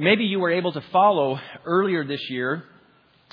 Maybe 0.00 0.26
you 0.26 0.38
were 0.38 0.52
able 0.52 0.70
to 0.70 0.80
follow 0.92 1.40
earlier 1.64 2.04
this 2.04 2.30
year 2.30 2.62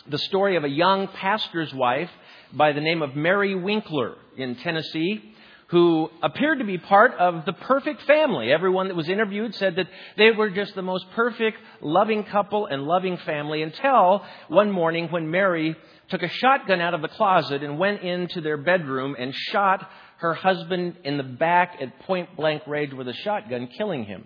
the 0.10 0.18
story 0.18 0.56
of 0.56 0.64
a 0.64 0.68
young 0.68 1.08
pastor's 1.08 1.72
wife 1.72 2.10
by 2.52 2.72
the 2.72 2.82
name 2.82 3.04
of 3.04 3.16
Mary 3.16 3.54
Winkler 3.54 4.16
in 4.36 4.56
Tennessee 4.56 5.36
who 5.68 6.10
appeared 6.24 6.58
to 6.58 6.66
be 6.66 6.80
part 6.80 7.14
of 7.20 7.46
the 7.46 7.54
perfect 7.54 8.02
family. 8.08 8.52
Everyone 8.52 8.88
that 8.88 8.96
was 8.96 9.08
interviewed 9.08 9.54
said 9.54 9.76
that 9.76 9.86
they 10.18 10.32
were 10.32 10.50
just 10.50 10.74
the 10.74 10.82
most 10.82 11.06
perfect, 11.12 11.60
loving 11.82 12.24
couple 12.24 12.66
and 12.66 12.82
loving 12.82 13.18
family 13.18 13.62
until 13.62 14.26
one 14.48 14.72
morning 14.72 15.10
when 15.12 15.30
Mary 15.30 15.76
took 16.10 16.24
a 16.24 16.30
shotgun 16.30 16.82
out 16.82 16.96
of 16.96 17.04
the 17.04 17.10
closet 17.10 17.62
and 17.62 17.78
went 17.78 18.02
into 18.02 18.42
their 18.42 18.58
bedroom 18.58 19.16
and 19.20 19.36
shot 19.36 19.88
her 20.18 20.34
husband 20.34 20.96
in 21.04 21.18
the 21.18 21.24
back 21.24 21.78
at 21.80 22.00
point 22.00 22.36
blank 22.36 22.64
range 22.66 22.94
with 22.94 23.08
a 23.08 23.14
shotgun, 23.14 23.70
killing 23.78 24.06
him. 24.06 24.26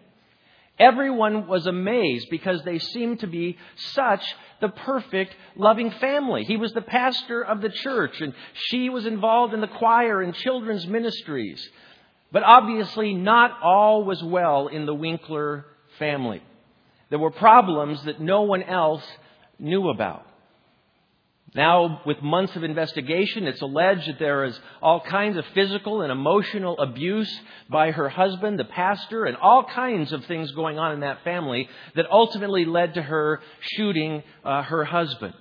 Everyone 0.80 1.48
was 1.48 1.68
amazed 1.68 2.28
because 2.30 2.64
they 2.64 2.80
seemed 2.80 3.20
to 3.20 3.28
be 3.28 3.58
such 3.94 4.24
the 4.62 4.70
perfect, 4.70 5.36
loving 5.58 5.92
family. 5.92 6.46
He 6.46 6.56
was 6.56 6.72
the 6.72 6.82
pastor 6.82 7.42
of 7.42 7.62
the 7.62 7.70
church, 7.70 8.22
and 8.22 8.34
she 8.54 8.90
was 8.90 9.06
involved 9.06 9.54
in 9.54 9.60
the 9.60 9.68
choir 9.68 10.22
and 10.22 10.34
children's 10.34 10.88
ministries. 10.88 11.62
But 12.32 12.44
obviously, 12.44 13.14
not 13.14 13.60
all 13.62 14.06
was 14.06 14.24
well 14.24 14.68
in 14.68 14.86
the 14.86 14.94
Winkler 14.94 15.66
family. 15.98 16.42
There 17.10 17.20
were 17.20 17.32
problems 17.32 18.04
that 18.06 18.22
no 18.22 18.44
one 18.44 18.64
else 18.64 19.04
knew 19.58 19.90
about. 19.90 20.26
Now, 21.56 22.02
with 22.06 22.22
months 22.22 22.56
of 22.56 22.64
investigation, 22.64 23.48
it's 23.48 23.62
alleged 23.62 24.08
that 24.08 24.20
there 24.20 24.46
is 24.46 24.60
all 24.82 25.02
kinds 25.02 25.36
of 25.36 25.46
physical 25.56 26.02
and 26.02 26.12
emotional 26.12 26.78
abuse 26.80 27.34
by 27.70 27.92
her 27.92 28.08
husband, 28.08 28.60
the 28.60 28.66
pastor, 28.66 29.26
and 29.26 29.36
all 29.36 29.64
kinds 29.64 30.12
of 30.12 30.26
things 30.26 30.52
going 30.52 30.78
on 30.78 30.94
in 30.94 31.00
that 31.00 31.24
family 31.24 31.68
that 31.96 32.06
ultimately 32.12 32.66
led 32.66 32.94
to 32.94 33.02
her 33.02 33.42
shooting 33.62 34.22
uh, 34.46 34.62
her 34.64 34.86
husband. 34.86 35.34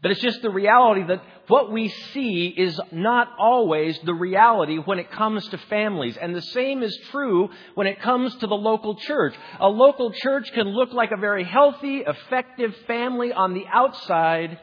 But 0.00 0.12
it's 0.12 0.20
just 0.20 0.42
the 0.42 0.50
reality 0.50 1.04
that 1.08 1.22
what 1.48 1.72
we 1.72 1.88
see 2.12 2.46
is 2.46 2.80
not 2.92 3.28
always 3.36 3.98
the 4.04 4.14
reality 4.14 4.76
when 4.76 5.00
it 5.00 5.10
comes 5.10 5.46
to 5.48 5.58
families. 5.70 6.16
And 6.16 6.34
the 6.34 6.42
same 6.42 6.84
is 6.84 6.96
true 7.10 7.50
when 7.74 7.88
it 7.88 8.00
comes 8.00 8.34
to 8.36 8.46
the 8.46 8.54
local 8.54 8.94
church. 8.94 9.34
A 9.58 9.68
local 9.68 10.12
church 10.12 10.52
can 10.52 10.68
look 10.68 10.92
like 10.92 11.10
a 11.10 11.16
very 11.16 11.42
healthy, 11.42 11.98
effective 11.98 12.76
family 12.86 13.32
on 13.32 13.54
the 13.54 13.64
outside, 13.72 14.58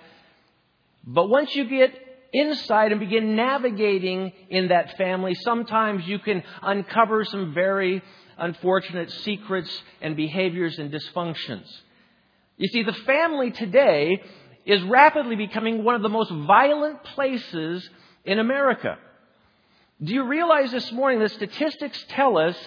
but 1.05 1.29
once 1.29 1.55
you 1.55 1.65
get 1.65 1.93
inside 2.33 2.91
and 2.91 2.99
begin 2.99 3.35
navigating 3.35 4.33
in 4.49 4.69
that 4.69 4.97
family, 4.97 5.35
sometimes 5.35 6.05
you 6.07 6.19
can 6.19 6.43
uncover 6.61 7.23
some 7.23 7.53
very 7.53 8.01
unfortunate 8.37 9.11
secrets 9.11 9.81
and 10.01 10.15
behaviors 10.15 10.77
and 10.77 10.91
dysfunctions. 10.91 11.65
You 12.57 12.67
see, 12.67 12.83
the 12.83 12.93
family 12.93 13.51
today 13.51 14.21
is 14.65 14.81
rapidly 14.83 15.35
becoming 15.35 15.83
one 15.83 15.95
of 15.95 16.01
the 16.01 16.09
most 16.09 16.31
violent 16.31 17.03
places 17.03 17.87
in 18.25 18.39
America. 18.39 18.97
Do 20.03 20.13
you 20.13 20.25
realize 20.25 20.71
this 20.71 20.91
morning 20.91 21.19
that 21.19 21.31
statistics 21.31 22.03
tell 22.09 22.37
us 22.37 22.57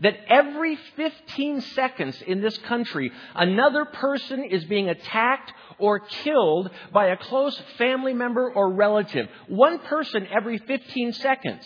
that 0.00 0.16
every 0.28 0.76
15 0.96 1.60
seconds 1.60 2.22
in 2.26 2.40
this 2.40 2.56
country, 2.58 3.10
another 3.34 3.84
person 3.84 4.44
is 4.44 4.64
being 4.64 4.88
attacked 4.88 5.52
or 5.78 6.00
killed 6.00 6.70
by 6.92 7.06
a 7.06 7.16
close 7.16 7.58
family 7.78 8.14
member 8.14 8.52
or 8.52 8.72
relative. 8.72 9.28
One 9.48 9.78
person 9.80 10.26
every 10.26 10.58
15 10.58 11.12
seconds. 11.14 11.64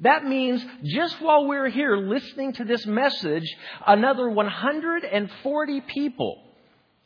That 0.00 0.24
means 0.24 0.64
just 0.84 1.20
while 1.20 1.46
we're 1.46 1.68
here 1.68 1.96
listening 1.96 2.54
to 2.54 2.64
this 2.64 2.86
message, 2.86 3.44
another 3.86 4.30
140 4.30 5.80
people 5.82 6.42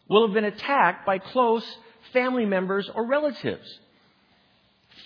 will 0.09 0.27
have 0.27 0.35
been 0.35 0.45
attacked 0.45 1.07
by 1.07 1.19
close 1.19 1.65
family 2.13 2.45
members 2.45 2.89
or 2.95 3.07
relatives. 3.07 3.81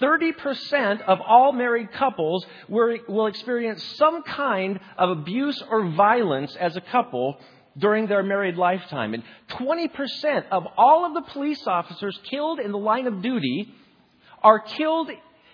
30% 0.00 1.02
of 1.02 1.20
all 1.20 1.52
married 1.52 1.92
couples 1.92 2.46
will 2.68 3.26
experience 3.26 3.82
some 3.96 4.22
kind 4.22 4.78
of 4.96 5.10
abuse 5.10 5.62
or 5.70 5.90
violence 5.90 6.54
as 6.56 6.76
a 6.76 6.80
couple 6.80 7.36
during 7.76 8.06
their 8.06 8.22
married 8.22 8.56
lifetime. 8.56 9.14
And 9.14 9.22
20% 9.50 10.44
of 10.50 10.66
all 10.76 11.06
of 11.06 11.14
the 11.14 11.30
police 11.32 11.66
officers 11.66 12.18
killed 12.30 12.60
in 12.60 12.72
the 12.72 12.78
line 12.78 13.06
of 13.06 13.22
duty 13.22 13.72
are 14.42 14.60
killed 14.60 15.10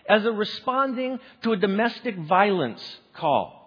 as 0.09 0.25
a 0.25 0.33
responding 0.33 1.19
to 1.43 1.53
a 1.53 1.57
domestic 1.57 2.17
violence 2.19 2.83
call. 3.15 3.65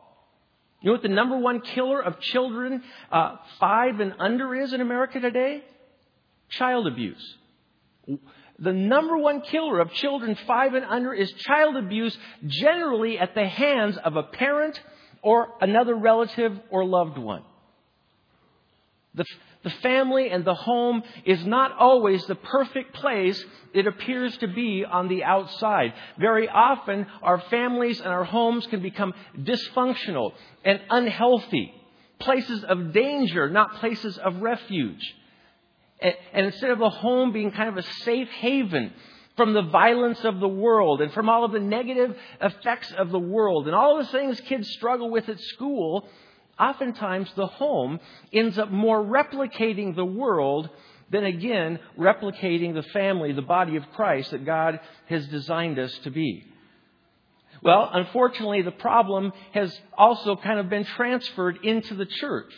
You 0.81 0.87
know 0.87 0.93
what 0.93 1.01
the 1.01 1.09
number 1.09 1.37
one 1.37 1.61
killer 1.61 2.01
of 2.01 2.19
children 2.19 2.83
uh, 3.11 3.37
five 3.59 3.99
and 3.99 4.13
under 4.19 4.53
is 4.53 4.73
in 4.73 4.81
America 4.81 5.19
today? 5.19 5.63
Child 6.49 6.87
abuse. 6.87 7.35
The 8.59 8.73
number 8.73 9.17
one 9.17 9.41
killer 9.41 9.79
of 9.79 9.93
children 9.93 10.35
five 10.47 10.73
and 10.73 10.85
under 10.85 11.13
is 11.13 11.31
child 11.33 11.77
abuse, 11.77 12.17
generally 12.45 13.19
at 13.19 13.35
the 13.35 13.47
hands 13.47 13.97
of 13.97 14.15
a 14.15 14.23
parent 14.23 14.81
or 15.21 15.49
another 15.61 15.95
relative 15.95 16.59
or 16.69 16.85
loved 16.85 17.17
one. 17.17 17.43
The, 19.13 19.25
the 19.63 19.69
family 19.69 20.29
and 20.29 20.45
the 20.45 20.53
home 20.53 21.03
is 21.25 21.45
not 21.45 21.71
always 21.73 22.25
the 22.25 22.35
perfect 22.35 22.93
place 22.93 23.43
it 23.73 23.87
appears 23.87 24.37
to 24.37 24.47
be 24.47 24.85
on 24.85 25.07
the 25.07 25.23
outside. 25.23 25.93
Very 26.19 26.47
often, 26.47 27.07
our 27.21 27.39
families 27.49 27.99
and 27.99 28.09
our 28.09 28.23
homes 28.23 28.65
can 28.67 28.81
become 28.81 29.13
dysfunctional 29.37 30.33
and 30.63 30.79
unhealthy, 30.89 31.73
places 32.19 32.63
of 32.63 32.93
danger, 32.93 33.49
not 33.49 33.75
places 33.75 34.17
of 34.17 34.41
refuge. 34.41 35.15
And, 35.99 36.15
instead 36.33 36.71
of 36.71 36.81
a 36.81 36.89
home 36.89 37.31
being 37.31 37.51
kind 37.51 37.69
of 37.69 37.77
a 37.77 37.83
safe 38.03 38.29
haven 38.29 38.93
from 39.35 39.53
the 39.53 39.63
violence 39.63 40.23
of 40.23 40.39
the 40.39 40.47
world 40.47 41.01
and 41.01 41.11
from 41.13 41.29
all 41.29 41.43
of 41.43 41.51
the 41.51 41.59
negative 41.59 42.15
effects 42.41 42.91
of 42.93 43.11
the 43.11 43.19
world 43.19 43.67
and 43.67 43.75
all 43.75 43.97
the 43.97 44.05
things 44.05 44.39
kids 44.41 44.69
struggle 44.71 45.09
with 45.09 45.29
at 45.29 45.39
school, 45.39 46.07
oftentimes 46.59 47.31
the 47.35 47.47
home 47.47 47.99
ends 48.33 48.57
up 48.57 48.71
more 48.71 49.03
replicating 49.03 49.95
the 49.95 50.05
world 50.05 50.69
than 51.09 51.23
again 51.23 51.79
replicating 51.97 52.73
the 52.73 52.83
family, 52.83 53.31
the 53.31 53.41
body 53.41 53.75
of 53.75 53.89
Christ 53.93 54.31
that 54.31 54.45
God 54.45 54.79
has 55.07 55.25
designed 55.27 55.79
us 55.79 55.95
to 55.99 56.11
be. 56.11 56.43
Well, 57.63 57.89
unfortunately, 57.91 58.61
the 58.61 58.71
problem 58.71 59.33
has 59.53 59.75
also 59.97 60.35
kind 60.35 60.59
of 60.59 60.69
been 60.69 60.83
transferred 60.83 61.59
into 61.63 61.95
the 61.95 62.05
church 62.05 62.53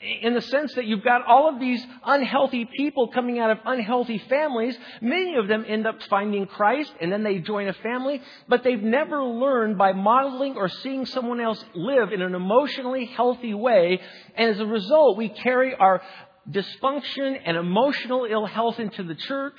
in 0.00 0.34
the 0.34 0.42
sense 0.42 0.74
that 0.74 0.84
you've 0.84 1.02
got 1.02 1.26
all 1.26 1.52
of 1.52 1.58
these 1.58 1.84
unhealthy 2.04 2.64
people 2.76 3.08
coming 3.08 3.40
out 3.40 3.50
of 3.50 3.58
unhealthy 3.64 4.18
families. 4.28 4.76
Many 5.00 5.34
of 5.36 5.48
them 5.48 5.64
end 5.66 5.86
up 5.86 6.00
finding 6.04 6.46
Christ 6.46 6.92
and 7.00 7.10
then 7.10 7.24
they 7.24 7.38
join 7.38 7.68
a 7.68 7.72
family, 7.72 8.22
but 8.48 8.62
they've 8.62 8.82
never 8.82 9.24
learned 9.24 9.76
by 9.76 9.92
modeling 9.92 10.56
or 10.56 10.68
seeing 10.68 11.04
someone 11.04 11.40
else 11.40 11.62
live 11.74 12.12
in 12.12 12.22
an 12.22 12.36
emotionally 12.36 13.06
healthy 13.06 13.54
way. 13.54 14.00
And 14.36 14.50
as 14.50 14.60
a 14.60 14.66
result, 14.66 15.16
we 15.16 15.30
carry 15.30 15.74
our 15.74 16.00
dysfunction 16.48 17.36
and 17.44 17.56
emotional 17.56 18.26
ill 18.30 18.46
health 18.46 18.78
into 18.78 19.02
the 19.02 19.16
church. 19.16 19.58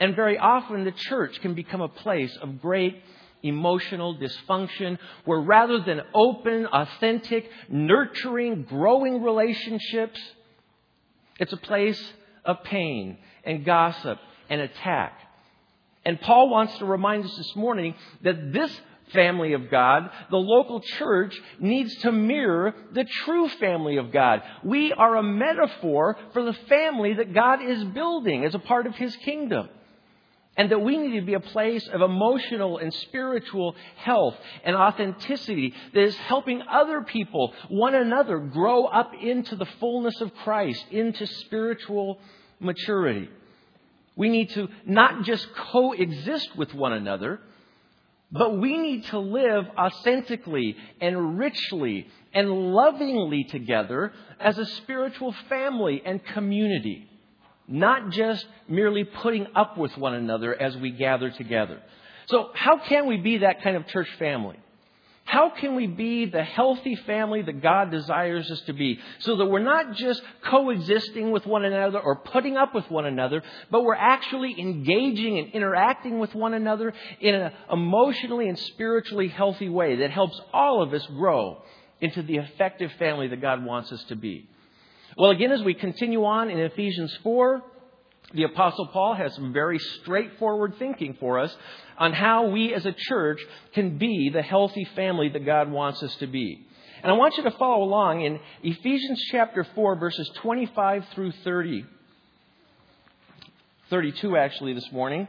And 0.00 0.16
very 0.16 0.38
often 0.38 0.84
the 0.84 0.92
church 0.92 1.40
can 1.42 1.54
become 1.54 1.82
a 1.82 1.88
place 1.88 2.36
of 2.40 2.60
great 2.60 3.02
emotional 3.48 4.16
dysfunction, 4.16 4.98
where 5.24 5.40
rather 5.40 5.80
than 5.80 6.02
open, 6.14 6.66
authentic, 6.66 7.48
nurturing, 7.68 8.62
growing 8.64 9.22
relationships, 9.22 10.20
it's 11.38 11.52
a 11.52 11.58
place 11.58 12.00
of 12.44 12.62
pain 12.64 13.18
and 13.44 13.64
gossip 13.64 14.18
and 14.48 14.60
attack. 14.60 15.20
And 16.04 16.20
Paul 16.20 16.48
wants 16.48 16.78
to 16.78 16.84
remind 16.84 17.24
us 17.24 17.36
this 17.36 17.56
morning 17.56 17.94
that 18.22 18.52
this 18.52 18.70
family 19.12 19.52
of 19.52 19.70
God, 19.70 20.10
the 20.30 20.36
local 20.36 20.80
church, 20.80 21.36
needs 21.58 21.94
to 22.02 22.12
mirror 22.12 22.74
the 22.92 23.04
true 23.24 23.48
family 23.48 23.96
of 23.96 24.12
God. 24.12 24.42
We 24.64 24.92
are 24.92 25.16
a 25.16 25.22
metaphor 25.22 26.16
for 26.32 26.44
the 26.44 26.52
family 26.68 27.14
that 27.14 27.34
God 27.34 27.62
is 27.62 27.82
building 27.84 28.44
as 28.44 28.54
a 28.54 28.58
part 28.58 28.86
of 28.86 28.94
His 28.94 29.14
kingdom. 29.16 29.68
And 30.56 30.70
that 30.70 30.78
we 30.78 30.96
need 30.96 31.20
to 31.20 31.26
be 31.26 31.34
a 31.34 31.40
place 31.40 31.86
of 31.88 32.00
emotional 32.00 32.78
and 32.78 32.92
spiritual 32.92 33.76
health 33.96 34.36
and 34.64 34.74
authenticity 34.74 35.74
that 35.92 36.02
is 36.02 36.16
helping 36.16 36.62
other 36.62 37.02
people, 37.02 37.52
one 37.68 37.94
another, 37.94 38.38
grow 38.38 38.86
up 38.86 39.12
into 39.20 39.54
the 39.56 39.66
fullness 39.80 40.18
of 40.20 40.34
Christ, 40.36 40.82
into 40.90 41.26
spiritual 41.26 42.18
maturity. 42.58 43.28
We 44.16 44.30
need 44.30 44.50
to 44.50 44.68
not 44.86 45.24
just 45.24 45.46
coexist 45.54 46.56
with 46.56 46.72
one 46.72 46.94
another, 46.94 47.40
but 48.32 48.58
we 48.58 48.78
need 48.78 49.04
to 49.06 49.18
live 49.18 49.66
authentically 49.78 50.76
and 51.00 51.38
richly 51.38 52.08
and 52.32 52.50
lovingly 52.72 53.44
together 53.44 54.12
as 54.40 54.58
a 54.58 54.66
spiritual 54.66 55.34
family 55.48 56.02
and 56.04 56.24
community 56.24 57.08
not 57.68 58.10
just 58.10 58.46
merely 58.68 59.04
putting 59.04 59.46
up 59.54 59.76
with 59.76 59.96
one 59.96 60.14
another 60.14 60.54
as 60.54 60.76
we 60.76 60.90
gather 60.90 61.30
together. 61.30 61.80
So, 62.26 62.50
how 62.54 62.78
can 62.78 63.06
we 63.06 63.18
be 63.18 63.38
that 63.38 63.62
kind 63.62 63.76
of 63.76 63.86
church 63.86 64.08
family? 64.18 64.58
How 65.26 65.50
can 65.50 65.74
we 65.74 65.88
be 65.88 66.26
the 66.26 66.44
healthy 66.44 66.94
family 66.94 67.42
that 67.42 67.60
God 67.60 67.90
desires 67.90 68.48
us 68.48 68.60
to 68.62 68.72
be? 68.72 69.00
So 69.18 69.36
that 69.36 69.46
we're 69.46 69.58
not 69.58 69.94
just 69.94 70.22
coexisting 70.44 71.32
with 71.32 71.44
one 71.46 71.64
another 71.64 71.98
or 71.98 72.14
putting 72.14 72.56
up 72.56 72.76
with 72.76 72.88
one 72.92 73.06
another, 73.06 73.42
but 73.68 73.82
we're 73.82 73.96
actually 73.96 74.54
engaging 74.58 75.38
and 75.40 75.52
interacting 75.52 76.20
with 76.20 76.32
one 76.36 76.54
another 76.54 76.94
in 77.20 77.34
an 77.34 77.52
emotionally 77.72 78.48
and 78.48 78.56
spiritually 78.56 79.26
healthy 79.26 79.68
way 79.68 79.96
that 79.96 80.12
helps 80.12 80.40
all 80.52 80.80
of 80.80 80.94
us 80.94 81.04
grow 81.06 81.60
into 82.00 82.22
the 82.22 82.36
effective 82.36 82.92
family 82.92 83.26
that 83.26 83.40
God 83.40 83.64
wants 83.64 83.90
us 83.90 84.04
to 84.04 84.14
be. 84.14 84.48
Well, 85.16 85.30
again, 85.30 85.50
as 85.50 85.62
we 85.62 85.72
continue 85.72 86.26
on 86.26 86.50
in 86.50 86.58
Ephesians 86.58 87.16
4, 87.22 87.62
the 88.34 88.42
Apostle 88.42 88.88
Paul 88.88 89.14
has 89.14 89.34
some 89.34 89.50
very 89.50 89.78
straightforward 89.78 90.74
thinking 90.78 91.16
for 91.18 91.38
us 91.38 91.56
on 91.96 92.12
how 92.12 92.48
we 92.48 92.74
as 92.74 92.84
a 92.84 92.92
church 92.92 93.40
can 93.72 93.96
be 93.96 94.28
the 94.28 94.42
healthy 94.42 94.84
family 94.94 95.30
that 95.30 95.46
God 95.46 95.70
wants 95.70 96.02
us 96.02 96.14
to 96.16 96.26
be. 96.26 96.66
And 97.02 97.10
I 97.10 97.14
want 97.14 97.38
you 97.38 97.44
to 97.44 97.50
follow 97.52 97.82
along 97.82 98.20
in 98.22 98.40
Ephesians 98.62 99.22
chapter 99.30 99.64
4, 99.74 99.96
verses 99.96 100.30
25 100.42 101.06
through 101.14 101.32
30. 101.44 101.86
32, 103.88 104.36
actually, 104.36 104.74
this 104.74 104.92
morning. 104.92 105.28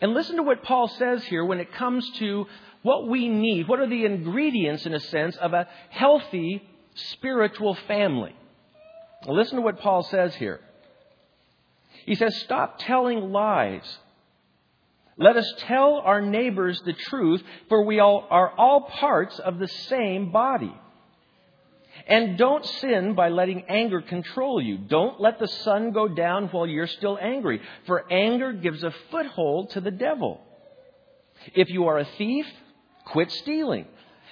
And 0.00 0.14
listen 0.14 0.36
to 0.36 0.42
what 0.42 0.62
Paul 0.62 0.88
says 0.88 1.22
here 1.24 1.44
when 1.44 1.60
it 1.60 1.74
comes 1.74 2.08
to 2.20 2.46
what 2.80 3.06
we 3.06 3.28
need. 3.28 3.68
What 3.68 3.80
are 3.80 3.88
the 3.88 4.06
ingredients, 4.06 4.86
in 4.86 4.94
a 4.94 5.00
sense, 5.00 5.36
of 5.36 5.52
a 5.52 5.68
healthy 5.90 6.66
spiritual 6.94 7.74
family? 7.86 8.34
Listen 9.32 9.56
to 9.56 9.62
what 9.62 9.80
Paul 9.80 10.02
says 10.04 10.34
here. 10.34 10.60
He 12.04 12.14
says, 12.14 12.36
Stop 12.44 12.78
telling 12.78 13.32
lies. 13.32 13.98
Let 15.18 15.36
us 15.36 15.50
tell 15.58 16.02
our 16.04 16.20
neighbors 16.20 16.80
the 16.84 16.92
truth, 16.92 17.42
for 17.68 17.84
we 17.84 18.00
all 18.00 18.26
are 18.30 18.50
all 18.50 18.82
parts 18.82 19.38
of 19.38 19.58
the 19.58 19.68
same 19.68 20.30
body. 20.30 20.74
And 22.06 22.36
don't 22.36 22.64
sin 22.64 23.14
by 23.14 23.30
letting 23.30 23.64
anger 23.68 24.02
control 24.02 24.60
you. 24.60 24.76
Don't 24.76 25.20
let 25.20 25.38
the 25.38 25.48
sun 25.48 25.92
go 25.92 26.06
down 26.06 26.48
while 26.48 26.66
you're 26.66 26.86
still 26.86 27.18
angry, 27.20 27.60
for 27.86 28.04
anger 28.12 28.52
gives 28.52 28.84
a 28.84 28.92
foothold 29.10 29.70
to 29.70 29.80
the 29.80 29.90
devil. 29.90 30.40
If 31.54 31.70
you 31.70 31.86
are 31.86 31.98
a 31.98 32.08
thief, 32.18 32.46
quit 33.06 33.32
stealing. 33.32 33.86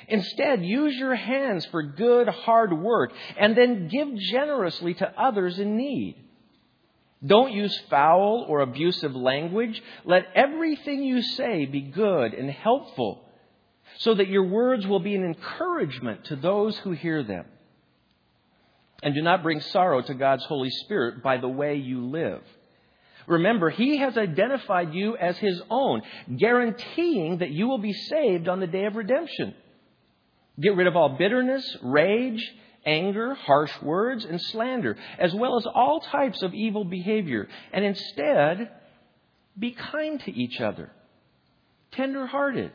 Instead, 0.09 0.65
use 0.65 0.95
your 0.97 1.15
hands 1.15 1.65
for 1.67 1.83
good, 1.83 2.29
hard 2.29 2.73
work, 2.73 3.12
and 3.39 3.56
then 3.56 3.89
give 3.89 4.15
generously 4.17 4.95
to 4.95 5.21
others 5.21 5.59
in 5.59 5.77
need. 5.77 6.17
Don't 7.25 7.53
use 7.53 7.77
foul 7.89 8.45
or 8.49 8.61
abusive 8.61 9.15
language. 9.17 9.83
Let 10.05 10.27
everything 10.35 11.03
you 11.03 11.23
say 11.23 11.65
be 11.65 11.81
good 11.81 12.35
and 12.35 12.51
helpful, 12.51 13.25
so 13.99 14.15
that 14.15 14.29
your 14.29 14.45
words 14.45 14.87
will 14.87 15.01
be 15.01 15.15
an 15.15 15.25
encouragement 15.25 16.25
to 16.27 16.37
those 16.37 16.77
who 16.79 16.93
hear 16.93 17.23
them. 17.23 17.47
And 19.03 19.15
do 19.15 19.23
not 19.23 19.43
bring 19.43 19.61
sorrow 19.61 20.03
to 20.03 20.15
God's 20.15 20.45
Holy 20.45 20.71
Spirit 20.71 21.23
by 21.23 21.39
the 21.39 21.49
way 21.49 21.77
you 21.77 22.06
live. 22.06 22.43
Remember, 23.27 23.71
He 23.71 23.99
has 23.99 24.19
identified 24.19 24.95
you 24.95 25.17
as 25.17 25.37
His 25.39 25.61
own, 25.71 26.03
guaranteeing 26.37 27.39
that 27.39 27.51
you 27.51 27.69
will 27.69 27.79
be 27.79 27.93
saved 27.93 28.49
on 28.49 28.61
the 28.61 28.67
day 28.67 28.85
of 28.85 28.97
redemption. 28.97 29.55
Get 30.61 30.77
rid 30.77 30.87
of 30.87 30.97
all 30.97 31.11
bitterness, 31.11 31.77
rage, 31.83 32.43
anger, 32.87 33.35
harsh 33.35 33.73
words, 33.83 34.25
and 34.25 34.41
slander, 34.41 34.97
as 35.19 35.35
well 35.35 35.56
as 35.56 35.67
all 35.67 36.01
types 36.01 36.43
of 36.43 36.55
evil 36.55 36.85
behavior. 36.85 37.49
And 37.73 37.85
instead, 37.85 38.71
be 39.59 39.73
kind 39.73 40.21
to 40.21 40.33
each 40.33 40.61
other, 40.61 40.91
tender 41.93 42.27
hearted, 42.27 42.73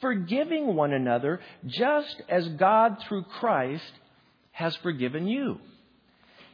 forgiving 0.00 0.74
one 0.74 0.92
another, 0.92 1.40
just 1.66 2.22
as 2.28 2.46
God 2.48 2.98
through 3.02 3.24
Christ 3.24 3.92
has 4.52 4.76
forgiven 4.76 5.26
you. 5.26 5.58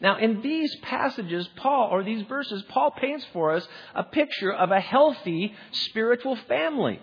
Now, 0.00 0.18
in 0.18 0.42
these 0.42 0.74
passages, 0.82 1.48
Paul, 1.56 1.88
or 1.90 2.04
these 2.04 2.26
verses, 2.26 2.62
Paul 2.68 2.90
paints 2.90 3.24
for 3.32 3.52
us 3.52 3.66
a 3.94 4.02
picture 4.02 4.52
of 4.52 4.70
a 4.70 4.80
healthy 4.80 5.54
spiritual 5.72 6.36
family. 6.48 7.00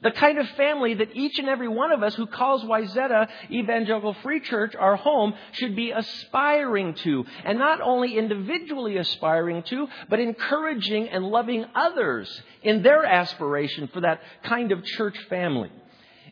The 0.00 0.12
kind 0.12 0.38
of 0.38 0.48
family 0.50 0.94
that 0.94 1.16
each 1.16 1.40
and 1.40 1.48
every 1.48 1.66
one 1.66 1.90
of 1.90 2.04
us 2.04 2.14
who 2.14 2.26
calls 2.26 2.62
Wayzata 2.62 3.28
Evangelical 3.50 4.14
Free 4.22 4.38
Church 4.38 4.76
our 4.76 4.94
home 4.94 5.34
should 5.52 5.74
be 5.74 5.90
aspiring 5.90 6.94
to. 7.02 7.24
And 7.44 7.58
not 7.58 7.80
only 7.80 8.16
individually 8.16 8.96
aspiring 8.96 9.64
to, 9.64 9.88
but 10.08 10.20
encouraging 10.20 11.08
and 11.08 11.24
loving 11.24 11.64
others 11.74 12.42
in 12.62 12.84
their 12.84 13.04
aspiration 13.04 13.88
for 13.92 14.02
that 14.02 14.20
kind 14.44 14.70
of 14.70 14.84
church 14.84 15.18
family. 15.28 15.72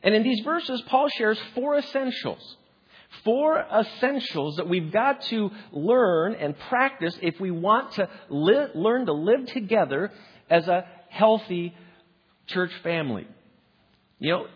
And 0.00 0.14
in 0.14 0.22
these 0.22 0.44
verses, 0.44 0.80
Paul 0.82 1.08
shares 1.08 1.38
four 1.56 1.76
essentials. 1.76 2.56
Four 3.24 3.58
essentials 3.58 4.56
that 4.56 4.68
we've 4.68 4.92
got 4.92 5.22
to 5.22 5.50
learn 5.72 6.34
and 6.34 6.56
practice 6.68 7.18
if 7.20 7.40
we 7.40 7.50
want 7.50 7.92
to 7.92 8.08
li- 8.28 8.68
learn 8.76 9.06
to 9.06 9.12
live 9.12 9.46
together 9.46 10.12
as 10.48 10.68
a 10.68 10.86
healthy 11.08 11.74
church 12.46 12.70
family. 12.84 13.26
You 14.18 14.30
know, 14.32 14.46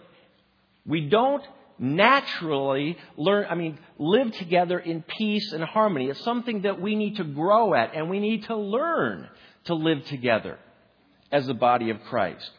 we 0.86 1.08
don't 1.08 1.44
naturally 1.78 2.98
learn, 3.16 3.46
I 3.48 3.54
mean, 3.54 3.78
live 3.98 4.32
together 4.32 4.78
in 4.78 5.02
peace 5.02 5.52
and 5.52 5.64
harmony. 5.64 6.08
It's 6.08 6.22
something 6.22 6.62
that 6.62 6.80
we 6.80 6.94
need 6.94 7.16
to 7.16 7.24
grow 7.24 7.74
at 7.74 7.94
and 7.94 8.10
we 8.10 8.20
need 8.20 8.44
to 8.44 8.56
learn 8.56 9.28
to 9.64 9.74
live 9.74 10.04
together 10.06 10.58
as 11.32 11.46
the 11.46 11.54
body 11.54 11.90
of 11.90 12.02
Christ. 12.04 12.50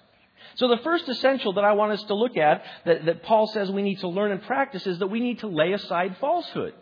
So 0.55 0.67
the 0.67 0.77
first 0.77 1.07
essential 1.07 1.53
that 1.53 1.63
I 1.63 1.73
want 1.73 1.93
us 1.93 2.03
to 2.03 2.15
look 2.15 2.35
at 2.35 2.63
that, 2.85 3.05
that 3.05 3.23
Paul 3.23 3.47
says 3.47 3.71
we 3.71 3.83
need 3.83 3.99
to 3.99 4.07
learn 4.07 4.31
and 4.31 4.41
practice 4.41 4.85
is 4.87 4.99
that 4.99 5.07
we 5.07 5.19
need 5.19 5.39
to 5.39 5.47
lay 5.47 5.73
aside 5.73 6.17
falsehood. 6.19 6.73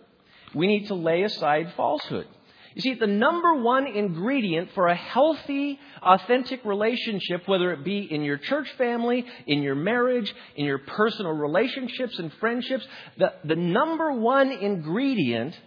We 0.54 0.68
need 0.68 0.88
to 0.88 0.96
lay 0.96 1.24
aside 1.24 1.74
falsehood. 1.76 2.28
You 2.76 2.82
see, 2.82 2.94
the 2.94 3.08
number 3.08 3.56
one 3.56 3.88
ingredient 3.88 4.72
for 4.74 4.88
a 4.88 4.96
healthy, 4.96 5.80
authentic 6.02 6.64
relationship, 6.66 7.48
whether 7.48 7.72
it 7.74 7.84
be 7.84 8.00
in 8.00 8.22
your 8.22 8.38
church 8.38 8.70
family, 8.78 9.26
in 9.48 9.64
your 9.64 9.76
marriage, 9.76 10.34
in 10.56 10.66
your 10.66 10.78
personal 10.80 11.32
relationships 11.32 12.20
and 12.20 12.32
friendships, 12.34 12.88
the, 13.18 13.34
the 13.44 13.56
number 13.56 14.14
one 14.14 14.52
ingredient 14.52 15.60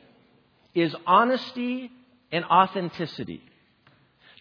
is 0.75 0.95
honesty 1.07 1.91
and 2.31 2.45
authenticity. 2.45 3.43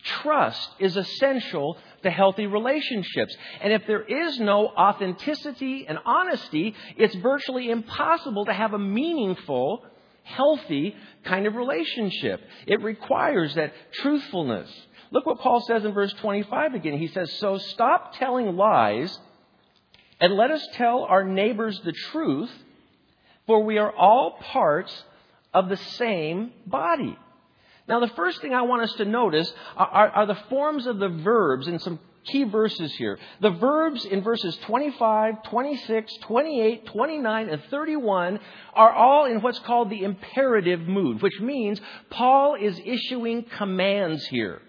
Trust 0.03 0.69
is 0.79 0.97
essential 0.97 1.77
to 2.03 2.09
healthy 2.09 2.47
relationships. 2.47 3.35
And 3.61 3.71
if 3.71 3.85
there 3.85 4.01
is 4.01 4.39
no 4.39 4.67
authenticity 4.67 5.85
and 5.87 5.99
honesty, 6.05 6.75
it's 6.97 7.13
virtually 7.15 7.69
impossible 7.69 8.45
to 8.45 8.53
have 8.53 8.73
a 8.73 8.79
meaningful 8.79 9.83
healthy 10.23 10.95
kind 11.23 11.45
of 11.45 11.55
relationship. 11.55 12.41
It 12.67 12.81
requires 12.81 13.55
that 13.55 13.73
truthfulness. 13.93 14.69
Look 15.11 15.25
what 15.25 15.39
Paul 15.39 15.61
says 15.61 15.83
in 15.83 15.93
verse 15.93 16.13
25 16.13 16.73
again. 16.73 16.97
He 16.97 17.07
says, 17.07 17.31
So 17.33 17.57
stop 17.57 18.15
telling 18.17 18.55
lies 18.55 19.17
and 20.19 20.35
let 20.35 20.51
us 20.51 20.65
tell 20.73 21.03
our 21.03 21.23
neighbors 21.23 21.79
the 21.83 21.91
truth, 21.91 22.51
for 23.47 23.63
we 23.63 23.77
are 23.77 23.91
all 23.91 24.37
parts 24.39 25.03
of 25.53 25.67
the 25.67 25.77
same 25.77 26.51
body. 26.65 27.17
Now, 27.87 27.99
the 27.99 28.07
first 28.09 28.39
thing 28.41 28.53
I 28.53 28.61
want 28.61 28.83
us 28.83 28.93
to 28.93 29.05
notice 29.05 29.51
are, 29.75 30.09
are, 30.09 30.25
the 30.25 30.39
forms 30.49 30.85
of 30.85 30.99
the 30.99 31.09
verbs 31.09 31.67
in 31.67 31.79
some 31.79 31.99
key 32.25 32.43
verses 32.43 32.93
here. 32.93 33.17
The 33.41 33.49
verbs 33.49 34.05
in 34.05 34.21
verses 34.21 34.55
25, 34.65 35.43
26, 35.43 36.17
28, 36.21 36.85
29, 36.85 37.49
and 37.49 37.63
31 37.69 38.39
are 38.73 38.91
all 38.91 39.25
in 39.25 39.41
what's 39.41 39.59
called 39.59 39.89
the 39.89 40.03
imperative 40.03 40.81
mood, 40.81 41.21
which 41.21 41.39
means 41.39 41.79
Paul 42.09 42.55
is 42.55 42.79
issuing 42.83 43.43
commands 43.57 44.25
here. 44.27 44.61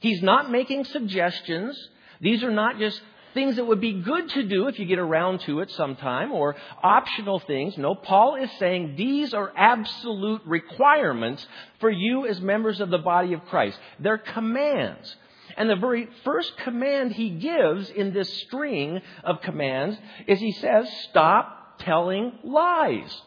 He's 0.00 0.22
not 0.22 0.50
making 0.50 0.84
suggestions. 0.84 1.76
These 2.20 2.42
are 2.42 2.50
not 2.50 2.78
just 2.78 3.00
things 3.34 3.56
that 3.56 3.66
would 3.66 3.80
be 3.80 4.00
good 4.00 4.28
to 4.30 4.42
do 4.42 4.66
if 4.66 4.78
you 4.78 4.86
get 4.86 4.98
around 4.98 5.40
to 5.42 5.60
it 5.60 5.70
sometime 5.72 6.32
or 6.32 6.56
optional 6.82 7.38
things. 7.40 7.76
No, 7.76 7.94
Paul 7.94 8.36
is 8.36 8.50
saying 8.58 8.94
these 8.96 9.34
are 9.34 9.52
absolute 9.56 10.42
requirements 10.44 11.46
for 11.78 11.90
you 11.90 12.26
as 12.26 12.40
members 12.40 12.80
of 12.80 12.90
the 12.90 12.98
body 12.98 13.32
of 13.34 13.44
Christ. 13.46 13.78
They're 13.98 14.18
commands. 14.18 15.14
And 15.60 15.68
the 15.68 15.76
very 15.76 16.08
first 16.24 16.56
command 16.56 17.12
he 17.12 17.28
gives 17.28 17.90
in 17.90 18.14
this 18.14 18.32
string 18.44 19.02
of 19.22 19.42
commands 19.42 19.98
is 20.26 20.40
he 20.40 20.52
says, 20.52 20.90
stop 21.10 21.78
telling 21.80 22.32
lies. 22.42 23.20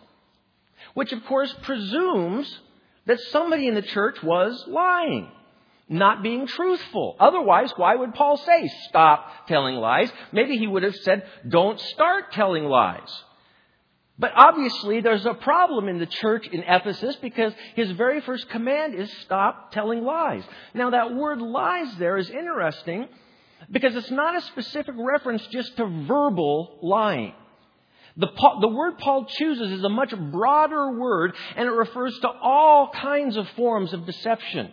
Which 0.95 1.11
of 1.11 1.23
course 1.25 1.53
presumes 1.61 2.59
that 3.05 3.19
somebody 3.19 3.67
in 3.67 3.75
the 3.75 3.83
church 3.83 4.23
was 4.23 4.65
lying, 4.67 5.29
not 5.87 6.23
being 6.23 6.47
truthful. 6.47 7.15
Otherwise, 7.19 7.71
why 7.77 7.97
would 7.97 8.15
Paul 8.15 8.37
say, 8.37 8.67
stop 8.89 9.45
telling 9.47 9.75
lies? 9.75 10.11
Maybe 10.31 10.57
he 10.57 10.65
would 10.65 10.81
have 10.81 10.95
said, 10.95 11.27
don't 11.47 11.79
start 11.79 12.31
telling 12.31 12.63
lies. 12.63 13.11
But 14.23 14.31
obviously, 14.37 15.01
there's 15.01 15.25
a 15.25 15.33
problem 15.33 15.89
in 15.89 15.99
the 15.99 16.05
church 16.05 16.47
in 16.47 16.63
Ephesus 16.63 17.17
because 17.17 17.51
his 17.75 17.91
very 17.91 18.21
first 18.21 18.47
command 18.47 18.95
is 18.95 19.11
stop 19.25 19.73
telling 19.73 20.05
lies. 20.05 20.45
Now, 20.73 20.91
that 20.91 21.13
word 21.13 21.41
lies 21.41 21.93
there 21.97 22.15
is 22.17 22.29
interesting 22.29 23.09
Because 23.69 23.97
it's 23.97 24.11
not 24.11 24.37
a 24.37 24.41
specific 24.43 24.95
reference 24.97 25.45
just 25.47 25.75
to 25.75 26.05
verbal 26.07 26.79
lying. 26.81 27.33
The, 28.15 28.27
the, 28.61 28.69
word 28.69 28.97
Paul 28.97 29.25
chooses 29.25 29.69
is 29.73 29.83
a 29.83 29.89
much 29.89 30.15
broader 30.31 30.97
word, 30.97 31.35
and 31.57 31.67
it 31.67 31.71
refers 31.71 32.17
to 32.19 32.29
all 32.29 32.91
kinds 32.95 33.35
of 33.35 33.45
forms 33.57 33.91
of 33.91 34.05
deception. 34.05 34.71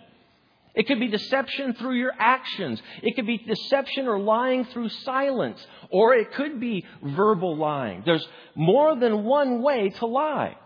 It 0.74 0.86
could 0.86 1.00
be 1.00 1.08
deception 1.08 1.74
through 1.74 1.94
your 1.94 2.12
actions. 2.18 2.80
It 3.02 3.16
could 3.16 3.26
be 3.26 3.38
deception 3.38 4.06
or 4.06 4.18
lying 4.18 4.64
through 4.66 4.88
silence. 4.88 5.64
Or 5.90 6.14
it 6.14 6.32
could 6.32 6.60
be 6.60 6.84
verbal 7.02 7.56
lying. 7.56 8.02
There's 8.06 8.26
more 8.54 8.96
than 8.96 9.24
one 9.24 9.62
way 9.62 9.90
to 9.90 10.06
lie. 10.06 10.56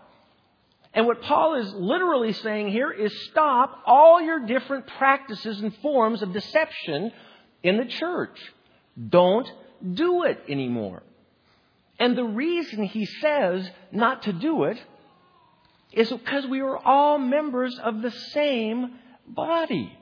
And 0.93 1.07
what 1.07 1.21
Paul 1.21 1.55
is 1.55 1.73
literally 1.73 2.33
saying 2.33 2.69
here 2.69 2.91
is 2.91 3.11
stop 3.31 3.81
all 3.85 4.21
your 4.21 4.45
different 4.45 4.87
practices 4.87 5.59
and 5.59 5.75
forms 5.77 6.21
of 6.21 6.31
deception 6.31 7.11
in 7.63 7.77
the 7.77 7.85
church. 7.85 8.39
Don't 9.09 9.51
do 9.93 10.23
it 10.23 10.41
anymore. 10.47 11.03
And 11.99 12.17
the 12.17 12.23
reason 12.23 12.83
he 12.83 13.05
says 13.05 13.69
not 13.91 14.23
to 14.23 14.33
do 14.33 14.63
it 14.65 14.77
is 15.91 16.09
because 16.09 16.45
we 16.47 16.61
are 16.61 16.77
all 16.77 17.17
members 17.17 17.77
of 17.79 18.01
the 18.01 18.11
same 18.11 18.93
body. 19.27 19.97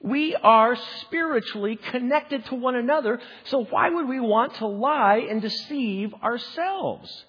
We 0.00 0.34
are 0.34 0.76
spiritually 1.02 1.76
connected 1.76 2.44
to 2.46 2.56
one 2.56 2.74
another, 2.74 3.20
so 3.44 3.64
why 3.64 3.88
would 3.88 4.08
we 4.08 4.18
want 4.18 4.54
to 4.56 4.66
lie 4.66 5.26
and 5.30 5.40
deceive 5.40 6.12
ourselves? 6.14 7.24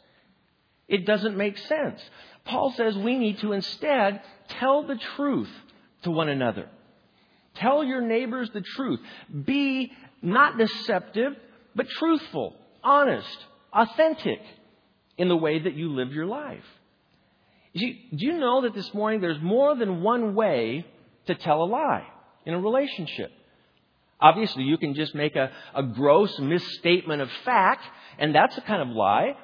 It 0.87 1.05
doesn't 1.05 1.37
make 1.37 1.57
sense. 1.57 2.01
Paul 2.45 2.73
says 2.75 2.97
we 2.97 3.17
need 3.17 3.39
to 3.39 3.53
instead 3.53 4.21
tell 4.47 4.83
the 4.85 4.99
truth 5.15 5.49
to 6.03 6.11
one 6.11 6.29
another. 6.29 6.67
Tell 7.55 7.83
your 7.83 8.01
neighbors 8.01 8.49
the 8.53 8.61
truth. 8.61 8.99
Be 9.45 9.91
not 10.21 10.57
deceptive, 10.57 11.33
but 11.75 11.87
truthful, 11.89 12.55
honest, 12.83 13.37
authentic 13.71 14.39
in 15.17 15.27
the 15.27 15.37
way 15.37 15.59
that 15.59 15.75
you 15.75 15.93
live 15.93 16.11
your 16.11 16.25
life. 16.25 16.65
do 17.75 17.85
you 18.11 18.37
know 18.39 18.61
that 18.61 18.73
this 18.73 18.93
morning 18.93 19.21
there's 19.21 19.41
more 19.41 19.75
than 19.75 20.01
one 20.01 20.33
way 20.33 20.85
to 21.27 21.35
tell 21.35 21.63
a 21.63 21.65
lie 21.65 22.05
in 22.45 22.53
a 22.53 22.59
relationship? 22.59 23.31
Obviously, 24.19 24.63
you 24.63 24.77
can 24.77 24.93
just 24.93 25.13
make 25.13 25.35
a, 25.35 25.51
a 25.75 25.83
gross 25.83 26.37
misstatement 26.39 27.21
of 27.21 27.29
fact, 27.43 27.83
and 28.17 28.33
that's 28.33 28.57
a 28.57 28.61
kind 28.61 28.81
of 28.81 28.89
lie. 28.95 29.35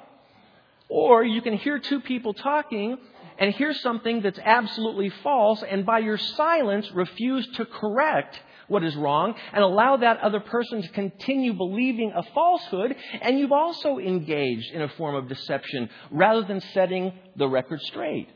Or 0.88 1.22
you 1.22 1.42
can 1.42 1.54
hear 1.54 1.78
two 1.78 2.00
people 2.00 2.32
talking 2.34 2.96
and 3.38 3.54
hear 3.54 3.74
something 3.74 4.22
that's 4.22 4.38
absolutely 4.42 5.10
false, 5.22 5.62
and 5.68 5.84
by 5.84 5.98
your 5.98 6.18
silence, 6.18 6.90
refuse 6.92 7.46
to 7.56 7.64
correct 7.64 8.40
what 8.68 8.84
is 8.84 8.94
wrong 8.96 9.34
and 9.52 9.62
allow 9.62 9.96
that 9.96 10.20
other 10.20 10.40
person 10.40 10.80
to 10.80 10.88
continue 10.88 11.52
believing 11.52 12.12
a 12.14 12.22
falsehood, 12.34 12.94
and 13.20 13.38
you've 13.38 13.52
also 13.52 13.98
engaged 13.98 14.72
in 14.72 14.82
a 14.82 14.88
form 14.90 15.14
of 15.14 15.28
deception 15.28 15.90
rather 16.10 16.42
than 16.42 16.60
setting 16.72 17.12
the 17.36 17.48
record 17.48 17.80
straight. 17.82 18.28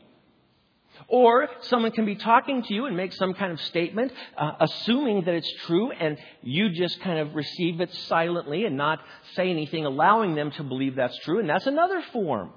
Or 1.07 1.49
someone 1.61 1.91
can 1.91 2.05
be 2.05 2.15
talking 2.15 2.63
to 2.63 2.73
you 2.73 2.85
and 2.85 2.97
make 2.97 3.13
some 3.13 3.33
kind 3.33 3.51
of 3.51 3.61
statement, 3.61 4.11
uh, 4.37 4.53
assuming 4.59 5.25
that 5.25 5.35
it's 5.35 5.51
true, 5.65 5.91
and 5.91 6.17
you 6.41 6.69
just 6.69 6.99
kind 7.01 7.19
of 7.19 7.35
receive 7.35 7.81
it 7.81 7.93
silently 7.93 8.65
and 8.65 8.77
not 8.77 8.99
say 9.35 9.49
anything, 9.49 9.85
allowing 9.85 10.35
them 10.35 10.51
to 10.51 10.63
believe 10.63 10.95
that's 10.95 11.17
true. 11.19 11.39
And 11.39 11.49
that's 11.49 11.67
another 11.67 12.01
form 12.13 12.51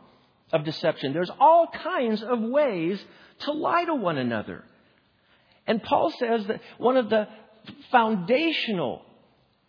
of 0.53 0.65
deception. 0.65 1.13
There's 1.13 1.31
all 1.41 1.67
kinds 1.67 2.23
of 2.23 2.41
ways 2.41 3.03
to 3.41 3.53
lie 3.53 3.85
to 3.85 3.95
one 3.95 4.19
another. 4.19 4.65
And 5.67 5.83
Paul 5.83 6.13
says 6.19 6.47
that 6.47 6.61
one 6.79 6.97
of 6.97 7.11
the 7.11 7.29
foundational 7.91 9.03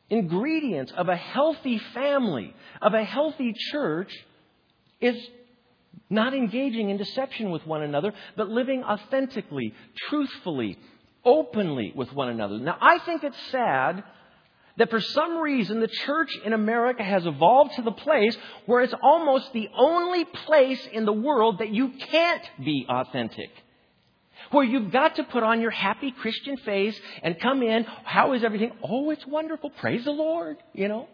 ingredients 0.09 0.91
of 0.95 1.09
a 1.09 1.15
healthy 1.15 1.77
family, 1.93 2.55
of 2.81 2.93
a 2.93 3.03
healthy 3.03 3.53
church, 3.71 4.11
is 5.01 5.15
not 6.09 6.33
engaging 6.33 6.89
in 6.89 6.97
deception 6.97 7.51
with 7.51 7.65
one 7.65 7.83
another, 7.83 8.13
but 8.35 8.49
living 8.49 8.83
authentically, 8.83 9.73
truthfully, 10.09 10.77
openly 11.23 11.93
with 11.95 12.11
one 12.13 12.29
another. 12.29 12.57
Now, 12.57 12.77
I 12.81 12.99
think 12.99 13.23
it's 13.23 13.37
sad 13.51 14.03
that 14.77 14.89
for 14.89 15.01
some 15.01 15.37
reason 15.37 15.81
the 15.81 15.87
church 15.87 16.35
in 16.45 16.53
America 16.53 17.03
has 17.03 17.25
evolved 17.25 17.75
to 17.75 17.81
the 17.81 17.91
place 17.91 18.35
where 18.65 18.81
it's 18.81 18.93
almost 19.03 19.51
the 19.53 19.69
only 19.75 20.25
place 20.25 20.87
in 20.91 21.05
the 21.05 21.13
world 21.13 21.59
that 21.59 21.69
you 21.69 21.89
can't 21.89 22.43
be 22.63 22.85
authentic. 22.89 23.49
Where 24.51 24.63
you've 24.63 24.91
got 24.91 25.17
to 25.17 25.23
put 25.25 25.43
on 25.43 25.61
your 25.61 25.69
happy 25.69 26.11
Christian 26.11 26.57
face 26.57 26.99
and 27.21 27.39
come 27.39 27.61
in, 27.61 27.83
how 27.83 28.33
is 28.33 28.43
everything? 28.43 28.71
Oh, 28.81 29.11
it's 29.11 29.27
wonderful. 29.27 29.69
Praise 29.69 30.05
the 30.05 30.11
Lord, 30.11 30.57
you 30.73 30.87
know. 30.87 31.07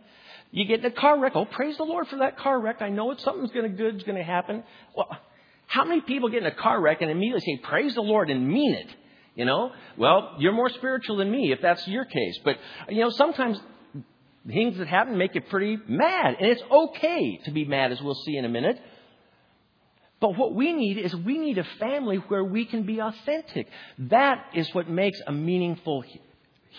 You 0.51 0.65
get 0.65 0.79
in 0.79 0.85
a 0.85 0.91
car 0.91 1.19
wreck. 1.19 1.33
Oh, 1.35 1.45
praise 1.45 1.77
the 1.77 1.83
Lord 1.83 2.07
for 2.07 2.17
that 2.17 2.37
car 2.37 2.59
wreck. 2.59 2.81
I 2.81 2.89
know 2.89 3.11
it's 3.11 3.23
something's 3.23 3.51
going 3.51 3.69
to 3.69 3.77
good's 3.77 4.03
going 4.03 4.17
to 4.17 4.23
happen. 4.23 4.63
Well, 4.95 5.09
how 5.67 5.83
many 5.83 6.01
people 6.01 6.29
get 6.29 6.43
in 6.43 6.47
a 6.47 6.55
car 6.55 6.79
wreck 6.79 7.01
and 7.01 7.11
immediately 7.11 7.41
say, 7.41 7.61
praise 7.63 7.95
the 7.95 8.01
Lord 8.01 8.29
and 8.29 8.47
mean 8.47 8.73
it? 8.73 8.87
You 9.35 9.45
know? 9.45 9.71
Well, 9.97 10.35
you're 10.39 10.53
more 10.53 10.69
spiritual 10.69 11.17
than 11.17 11.29
me 11.29 11.51
if 11.51 11.61
that's 11.61 11.85
your 11.87 12.05
case. 12.05 12.39
But, 12.43 12.57
you 12.89 13.01
know, 13.01 13.09
sometimes 13.09 13.59
things 14.47 14.77
that 14.77 14.87
happen 14.87 15.17
make 15.17 15.35
you 15.35 15.41
pretty 15.41 15.77
mad. 15.87 16.35
And 16.39 16.49
it's 16.49 16.61
okay 16.71 17.41
to 17.45 17.51
be 17.51 17.65
mad, 17.65 17.91
as 17.91 18.01
we'll 18.01 18.15
see 18.15 18.37
in 18.37 18.45
a 18.45 18.49
minute. 18.49 18.79
But 20.21 20.37
what 20.37 20.55
we 20.55 20.71
need 20.71 20.97
is 20.97 21.13
we 21.13 21.37
need 21.37 21.57
a 21.57 21.65
family 21.79 22.17
where 22.17 22.43
we 22.43 22.65
can 22.65 22.83
be 22.83 23.01
authentic. 23.01 23.67
That 23.97 24.45
is 24.53 24.73
what 24.73 24.89
makes 24.89 25.19
a 25.27 25.31
meaningful 25.31 26.05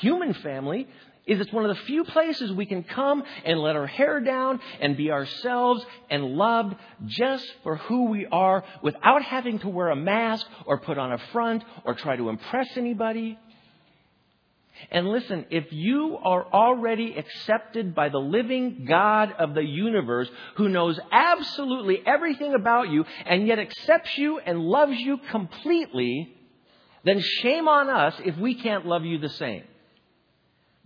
human 0.00 0.32
family 0.34 0.88
is 1.26 1.40
it's 1.40 1.52
one 1.52 1.64
of 1.64 1.76
the 1.76 1.82
few 1.84 2.04
places 2.04 2.52
we 2.52 2.66
can 2.66 2.84
come 2.84 3.22
and 3.44 3.58
let 3.58 3.76
our 3.76 3.86
hair 3.86 4.20
down 4.20 4.60
and 4.80 4.96
be 4.96 5.10
ourselves 5.10 5.84
and 6.08 6.24
loved 6.36 6.76
just 7.06 7.44
for 7.62 7.76
who 7.76 8.04
we 8.10 8.26
are 8.26 8.64
without 8.82 9.22
having 9.22 9.58
to 9.58 9.68
wear 9.68 9.88
a 9.88 9.96
mask 9.96 10.46
or 10.66 10.78
put 10.78 10.98
on 10.98 11.12
a 11.12 11.18
front 11.32 11.64
or 11.84 11.94
try 11.94 12.16
to 12.16 12.28
impress 12.28 12.68
anybody. 12.76 13.38
And 14.90 15.08
listen, 15.08 15.46
if 15.50 15.72
you 15.72 16.18
are 16.22 16.44
already 16.52 17.16
accepted 17.16 17.94
by 17.94 18.08
the 18.08 18.18
living 18.18 18.84
God 18.86 19.32
of 19.38 19.54
the 19.54 19.64
universe 19.64 20.28
who 20.56 20.68
knows 20.68 21.00
absolutely 21.10 22.02
everything 22.06 22.54
about 22.54 22.90
you 22.90 23.04
and 23.24 23.46
yet 23.46 23.58
accepts 23.58 24.16
you 24.16 24.38
and 24.38 24.60
loves 24.60 24.98
you 24.98 25.18
completely, 25.30 26.34
then 27.04 27.20
shame 27.42 27.68
on 27.68 27.88
us 27.88 28.14
if 28.24 28.36
we 28.36 28.54
can't 28.54 28.86
love 28.86 29.04
you 29.04 29.18
the 29.18 29.30
same. 29.30 29.64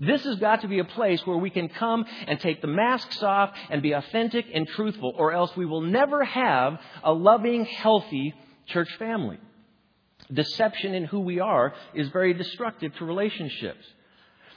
This 0.00 0.24
has 0.24 0.36
got 0.36 0.62
to 0.62 0.68
be 0.68 0.78
a 0.78 0.84
place 0.84 1.20
where 1.26 1.36
we 1.36 1.50
can 1.50 1.68
come 1.68 2.06
and 2.26 2.40
take 2.40 2.62
the 2.62 2.66
masks 2.66 3.22
off 3.22 3.52
and 3.68 3.82
be 3.82 3.92
authentic 3.92 4.46
and 4.52 4.66
truthful, 4.66 5.12
or 5.16 5.32
else 5.32 5.54
we 5.56 5.66
will 5.66 5.82
never 5.82 6.24
have 6.24 6.80
a 7.04 7.12
loving, 7.12 7.66
healthy 7.66 8.34
church 8.66 8.88
family. 8.98 9.38
Deception 10.32 10.94
in 10.94 11.04
who 11.04 11.20
we 11.20 11.38
are 11.40 11.74
is 11.92 12.08
very 12.08 12.32
destructive 12.32 12.94
to 12.96 13.04
relationships. 13.04 13.84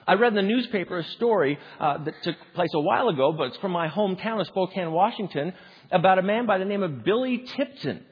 I 0.07 0.13
read 0.13 0.29
in 0.29 0.35
the 0.35 0.41
newspaper 0.41 0.99
a 0.99 1.03
story 1.03 1.57
uh, 1.79 2.03
that 2.03 2.13
took 2.23 2.35
place 2.55 2.71
a 2.73 2.79
while 2.79 3.09
ago, 3.09 3.33
but 3.33 3.47
it's 3.47 3.57
from 3.57 3.71
my 3.71 3.89
hometown 3.89 4.39
of 4.39 4.47
Spokane, 4.47 4.91
Washington, 4.91 5.53
about 5.91 6.19
a 6.19 6.21
man 6.21 6.45
by 6.45 6.57
the 6.57 6.65
name 6.65 6.83
of 6.83 7.03
Billy 7.03 7.39
Tipton 7.39 8.05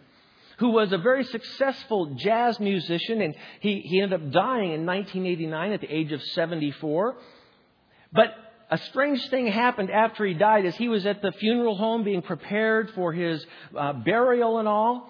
who 0.61 0.69
was 0.69 0.91
a 0.91 0.97
very 0.99 1.23
successful 1.23 2.13
jazz 2.13 2.59
musician, 2.59 3.19
and 3.19 3.33
he, 3.61 3.79
he 3.79 3.99
ended 3.99 4.21
up 4.21 4.31
dying 4.31 4.73
in 4.73 4.85
1989 4.85 5.71
at 5.71 5.81
the 5.81 5.91
age 5.91 6.11
of 6.11 6.21
74. 6.21 7.15
But 8.13 8.27
a 8.69 8.77
strange 8.77 9.27
thing 9.31 9.47
happened 9.47 9.89
after 9.89 10.23
he 10.23 10.35
died 10.35 10.67
as 10.67 10.75
he 10.75 10.87
was 10.87 11.07
at 11.07 11.23
the 11.23 11.31
funeral 11.31 11.75
home 11.75 12.03
being 12.03 12.21
prepared 12.21 12.91
for 12.91 13.11
his 13.11 13.43
uh, 13.75 13.93
burial 13.93 14.59
and 14.59 14.67
all. 14.67 15.09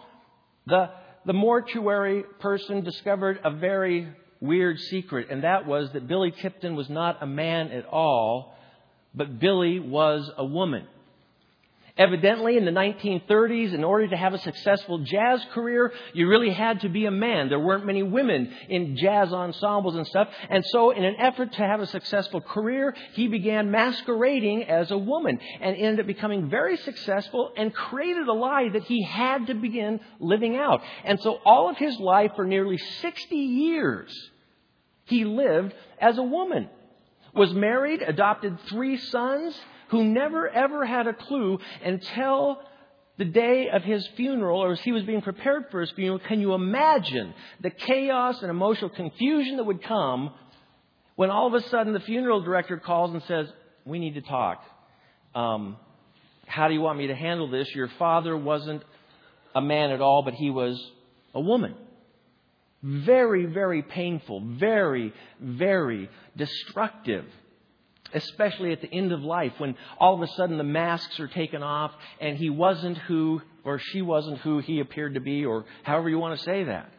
The, 0.68 0.90
the 1.26 1.34
mortuary 1.34 2.24
person 2.40 2.86
discovered 2.86 3.42
a 3.44 3.52
very 3.52 4.08
weird 4.40 4.80
secret, 4.80 5.28
and 5.32 5.44
that 5.44 5.68
was 5.68 5.92
that 5.92 6.08
Billy 6.08 6.32
Tipton 6.32 6.78
was 6.78 6.90
not 6.90 7.22
a 7.22 7.28
man 7.28 7.72
at 7.72 7.86
all, 7.88 8.56
but 9.14 9.38
Billy 9.38 9.82
was 9.82 10.32
a 10.38 10.46
woman. 10.46 10.88
Evidently, 12.02 12.58
in 12.58 12.66
the 12.66 12.72
1930s, 12.72 13.76
in 13.76 13.84
order 13.84 14.08
to 14.08 14.18
have 14.18 14.34
a 14.34 14.40
successful 14.40 14.98
jazz 15.04 15.46
career, 15.54 15.94
you 16.14 16.28
really 16.28 16.50
had 16.50 16.82
to 16.82 16.90
be 16.90 17.06
a 17.06 17.12
man. 17.12 17.48
There 17.48 17.60
weren't 17.60 17.86
many 17.86 18.02
women 18.02 18.52
in 18.70 18.98
jazz 18.98 19.32
ensembles 19.32 19.96
and 19.96 20.08
stuff. 20.08 20.28
And 20.50 20.66
so, 20.66 20.90
in 20.90 21.04
an 21.04 21.18
effort 21.20 21.54
to 21.54 21.62
have 21.62 21.80
a 21.80 21.86
successful 21.86 22.42
career, 22.42 22.96
he 23.14 23.28
began 23.28 23.70
masquerading 23.70 24.64
as 24.64 24.90
a 24.90 24.98
woman 24.98 25.40
and 25.62 25.76
ended 25.76 26.00
up 26.00 26.08
becoming 26.08 26.50
very 26.50 26.76
successful 26.78 27.52
and 27.56 27.72
created 27.72 28.28
a 28.28 28.34
lie 28.34 28.70
that 28.70 28.86
he 28.86 29.04
had 29.04 29.46
to 29.46 29.54
begin 29.54 30.00
living 30.20 30.56
out. 30.56 30.82
And 31.06 31.22
so, 31.22 31.38
all 31.46 31.70
of 31.70 31.78
his 31.78 32.00
life, 32.00 32.32
for 32.36 32.46
nearly 32.46 32.80
60 32.80 33.36
years, 33.36 34.12
he 35.06 35.24
lived 35.24 35.76
as 36.00 36.18
a 36.18 36.24
woman. 36.24 36.68
Was 37.36 37.54
married, 37.54 38.02
adopted 38.02 38.60
three 38.70 38.98
sons, 38.98 39.56
who 39.92 40.04
never 40.06 40.50
ever 40.50 40.86
had 40.86 41.08
a 41.08 41.14
clue 41.14 41.60
until 41.84 42.60
the 43.18 43.26
day 43.26 43.70
of 43.70 43.84
his 43.84 44.08
funeral, 44.18 44.64
or 44.64 44.72
as 44.72 44.82
he 44.82 44.92
was 44.92 45.04
being 45.04 45.22
prepared 45.22 45.66
for 45.70 45.82
his 45.82 45.92
funeral, 45.92 46.20
can 46.20 46.42
you 46.42 46.54
imagine 46.54 47.34
the 47.60 47.70
chaos 47.70 48.42
and 48.42 48.50
emotional 48.50 48.90
confusion 48.90 49.58
that 49.58 49.66
would 49.66 49.84
come 49.84 50.34
When 51.16 51.30
all 51.30 51.48
of 51.48 51.54
a 51.54 51.62
sudden 51.70 51.94
the 51.94 52.00
funeral 52.00 52.42
director 52.42 52.78
calls 52.78 53.14
and 53.14 53.22
says, 53.24 53.48
We 53.86 54.00
need 54.00 54.16
to 54.16 54.22
talk. 54.22 54.64
Um, 55.36 55.78
how 56.48 56.68
do 56.68 56.74
you 56.74 56.82
want 56.82 56.98
me 56.98 57.08
to 57.08 57.16
handle 57.16 57.50
this? 57.50 57.70
Your 57.76 57.90
father 58.00 58.36
wasn't 58.36 58.84
a 59.54 59.62
man 59.62 59.92
at 59.92 60.02
all, 60.02 60.24
but 60.24 60.34
he 60.34 60.50
was 60.50 60.82
a 61.34 61.40
woman. 61.40 61.76
Very, 62.82 63.46
very 63.46 63.84
painful, 63.84 64.42
very, 64.60 65.14
very 65.40 66.10
destructive. 66.36 67.26
Especially 68.14 68.72
at 68.72 68.82
the 68.82 68.92
end 68.94 69.12
of 69.12 69.22
life 69.22 69.54
when 69.58 69.76
all 69.98 70.16
of 70.16 70.22
a 70.22 70.28
sudden 70.34 70.58
the 70.58 70.64
masks 70.64 71.20
are 71.20 71.28
taken 71.28 71.64
off 71.64 71.92
and 72.20 72.38
he 72.38 72.50
wasn't 72.50 72.98
who, 73.00 73.42
or 73.64 73.80
she 73.80 74.02
wasn't 74.02 74.40
who 74.40 74.60
he 74.60 74.80
appeared 74.80 75.14
to 75.14 75.22
be, 75.22 75.46
or 75.46 75.66
however 75.84 76.10
you 76.10 76.20
want 76.20 76.38
to 76.38 76.44
say 76.44 76.64
that. 76.66 76.90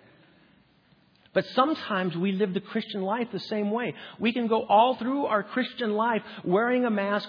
But 1.35 1.47
sometimes 1.55 2.15
we 2.15 2.33
live 2.33 2.53
the 2.53 2.61
Christian 2.61 3.03
life 3.03 3.29
the 3.33 3.41
same 3.41 3.71
way. 3.71 3.95
We 4.19 4.35
can 4.35 4.49
go 4.49 4.67
all 4.67 4.97
through 4.97 5.25
our 5.25 5.43
Christian 5.43 5.95
life 5.95 6.23
wearing 6.45 6.85
a 6.85 6.91
mask, 6.91 7.27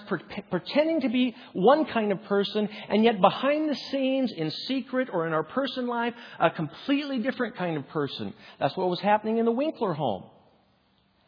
pretending 0.50 1.00
to 1.02 1.08
be 1.08 1.34
one 1.54 1.86
kind 1.86 2.12
of 2.12 2.22
person, 2.24 2.68
and 2.90 3.02
yet 3.02 3.20
behind 3.22 3.70
the 3.70 3.74
scenes, 3.74 4.30
in 4.30 4.50
secret 4.50 5.08
or 5.10 5.26
in 5.26 5.32
our 5.32 5.42
personal 5.42 5.88
life, 5.88 6.12
a 6.38 6.50
completely 6.50 7.18
different 7.20 7.56
kind 7.56 7.78
of 7.78 7.88
person. 7.88 8.34
That's 8.60 8.76
what 8.76 8.90
was 8.90 9.00
happening 9.00 9.38
in 9.38 9.46
the 9.46 9.52
Winkler 9.52 9.94
home. 9.94 10.24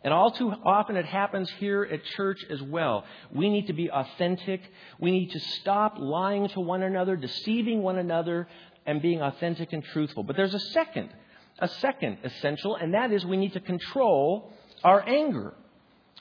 And 0.06 0.14
all 0.14 0.30
too 0.30 0.52
often 0.64 0.96
it 0.96 1.04
happens 1.04 1.50
here 1.58 1.82
at 1.82 2.04
church 2.04 2.38
as 2.48 2.62
well. 2.62 3.04
We 3.32 3.50
need 3.50 3.66
to 3.66 3.72
be 3.72 3.90
authentic. 3.90 4.60
We 5.00 5.10
need 5.10 5.32
to 5.32 5.40
stop 5.40 5.96
lying 5.98 6.46
to 6.50 6.60
one 6.60 6.84
another, 6.84 7.16
deceiving 7.16 7.82
one 7.82 7.98
another, 7.98 8.46
and 8.86 9.02
being 9.02 9.20
authentic 9.20 9.72
and 9.72 9.82
truthful. 9.82 10.22
But 10.22 10.36
there's 10.36 10.54
a 10.54 10.60
second 10.60 11.10
a 11.58 11.66
second 11.66 12.18
essential, 12.22 12.76
and 12.76 12.94
that 12.94 13.10
is 13.10 13.26
we 13.26 13.36
need 13.36 13.54
to 13.54 13.60
control 13.60 14.52
our 14.84 15.02
anger. 15.08 15.54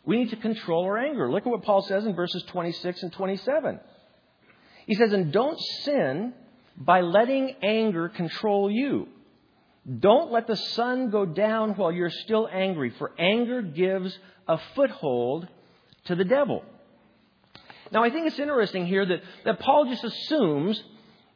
We 0.04 0.18
need 0.18 0.32
to 0.32 0.38
control 0.38 0.86
our 0.86 0.98
anger. 0.98 1.32
Look 1.32 1.46
at 1.46 1.50
what 1.50 1.62
Paul 1.62 1.84
says 1.84 2.08
in 2.08 2.16
verses 2.16 2.42
26 2.48 3.04
and 3.04 3.14
27. 3.14 3.80
He 4.88 4.96
says, 4.96 5.14
And 5.14 5.32
don't 5.32 5.60
sin 5.84 6.34
by 6.76 7.02
letting 7.02 7.56
anger 7.62 8.10
control 8.10 8.72
you. 8.72 9.10
Don't 10.00 10.32
let 10.32 10.48
the 10.48 10.56
sun 10.56 11.12
go 11.12 11.26
down 11.26 11.76
while 11.76 11.92
you're 11.92 12.10
still 12.10 12.50
angry, 12.52 12.92
for 12.98 13.12
anger 13.20 13.62
gives 13.62 14.18
a 14.48 14.58
foothold 14.76 15.48
to 16.06 16.16
the 16.16 16.24
devil. 16.24 16.64
Now, 17.92 18.04
I 18.04 18.10
think 18.10 18.28
it's 18.28 18.40
interesting 18.40 18.88
here 18.88 19.06
that, 19.06 19.22
that 19.46 19.60
Paul 19.60 19.86
just 19.86 20.04
assumes 20.04 20.82